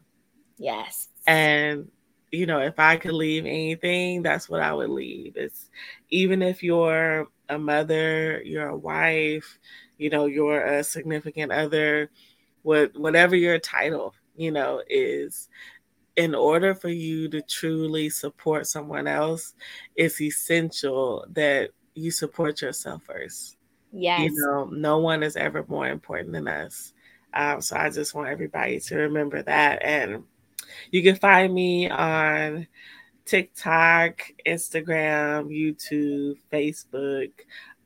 [0.56, 1.08] Yes.
[1.26, 1.90] And
[2.32, 5.36] you know, if I could leave anything, that's what I would leave.
[5.36, 5.70] It's
[6.08, 9.58] even if you're a mother, you're a wife,
[9.98, 12.10] you know, you're a significant other,
[12.62, 15.50] what whatever your title, you know, is
[16.16, 19.54] in order for you to truly support someone else,
[19.94, 23.56] it's essential that you support yourself first.
[23.92, 24.20] Yes.
[24.22, 26.94] You know, no one is ever more important than us.
[27.34, 30.24] Um, so I just want everybody to remember that and
[30.90, 32.66] you can find me on
[33.24, 37.30] TikTok, Instagram, YouTube, Facebook,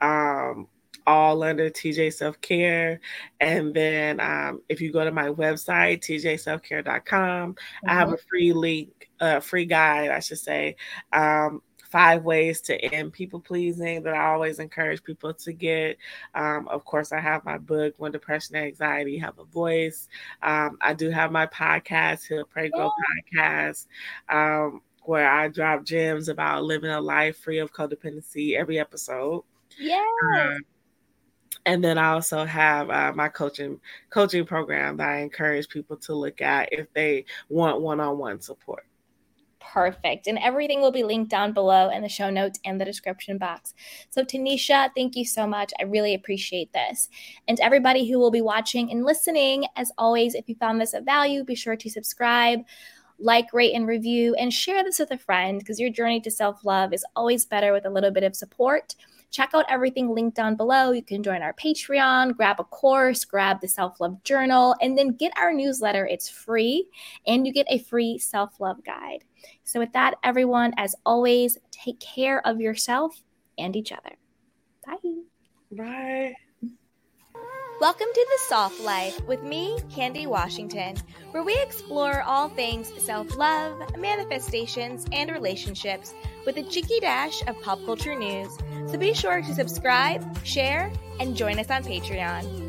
[0.01, 0.69] um,
[1.07, 3.01] all under TJ Self Care.
[3.41, 7.89] And then um, if you go to my website, tjselfcare.com, mm-hmm.
[7.89, 8.29] I have a mm-hmm.
[8.29, 10.77] free link, a uh, free guide, I should say,
[11.13, 11.63] um,
[11.97, 15.97] five ways to end people pleasing that I always encourage people to get.
[16.35, 20.07] Um, of course, I have my book, When Depression and Anxiety Have a Voice.
[20.43, 22.91] Um, I do have my podcast, Heal Pray Grow
[23.35, 23.87] podcast.
[24.29, 29.45] Um, where I drop gems about living a life free of codependency every episode.
[29.79, 30.05] Yeah.
[30.37, 30.59] Um,
[31.65, 33.81] and then I also have uh, my coaching
[34.11, 38.85] coaching program that I encourage people to look at if they want one-on-one support
[39.73, 40.27] perfect.
[40.27, 43.75] And everything will be linked down below in the show notes and the description box.
[44.11, 45.73] So, Taneshia, thank you so much.
[45.81, 47.09] I really appreciate this.
[47.49, 51.05] And everybody who will be watching and listening, as always, if you found this of
[51.05, 52.61] value, be sure to subscribe.
[53.19, 56.65] Like, rate, and review, and share this with a friend because your journey to self
[56.65, 58.95] love is always better with a little bit of support.
[59.31, 60.93] Check out everything linked down below.
[60.93, 65.09] You can join our Patreon, grab a course, grab the self love journal, and then
[65.09, 66.07] get our newsletter.
[66.07, 66.89] It's free,
[67.27, 69.25] and you get a free self love guide.
[69.65, 73.23] So, with that, everyone, as always, take care of yourself
[73.59, 74.17] and each other.
[74.87, 74.97] Bye.
[75.73, 76.35] Bye.
[77.79, 80.97] Welcome to the Soft Life with me, Candy Washington,
[81.33, 86.15] where we explore all things self love, manifestations, and relationships
[86.47, 88.57] with a cheeky dash of pop culture news.
[88.87, 90.91] So be sure to subscribe, share,
[91.21, 92.66] and join us on Patreon.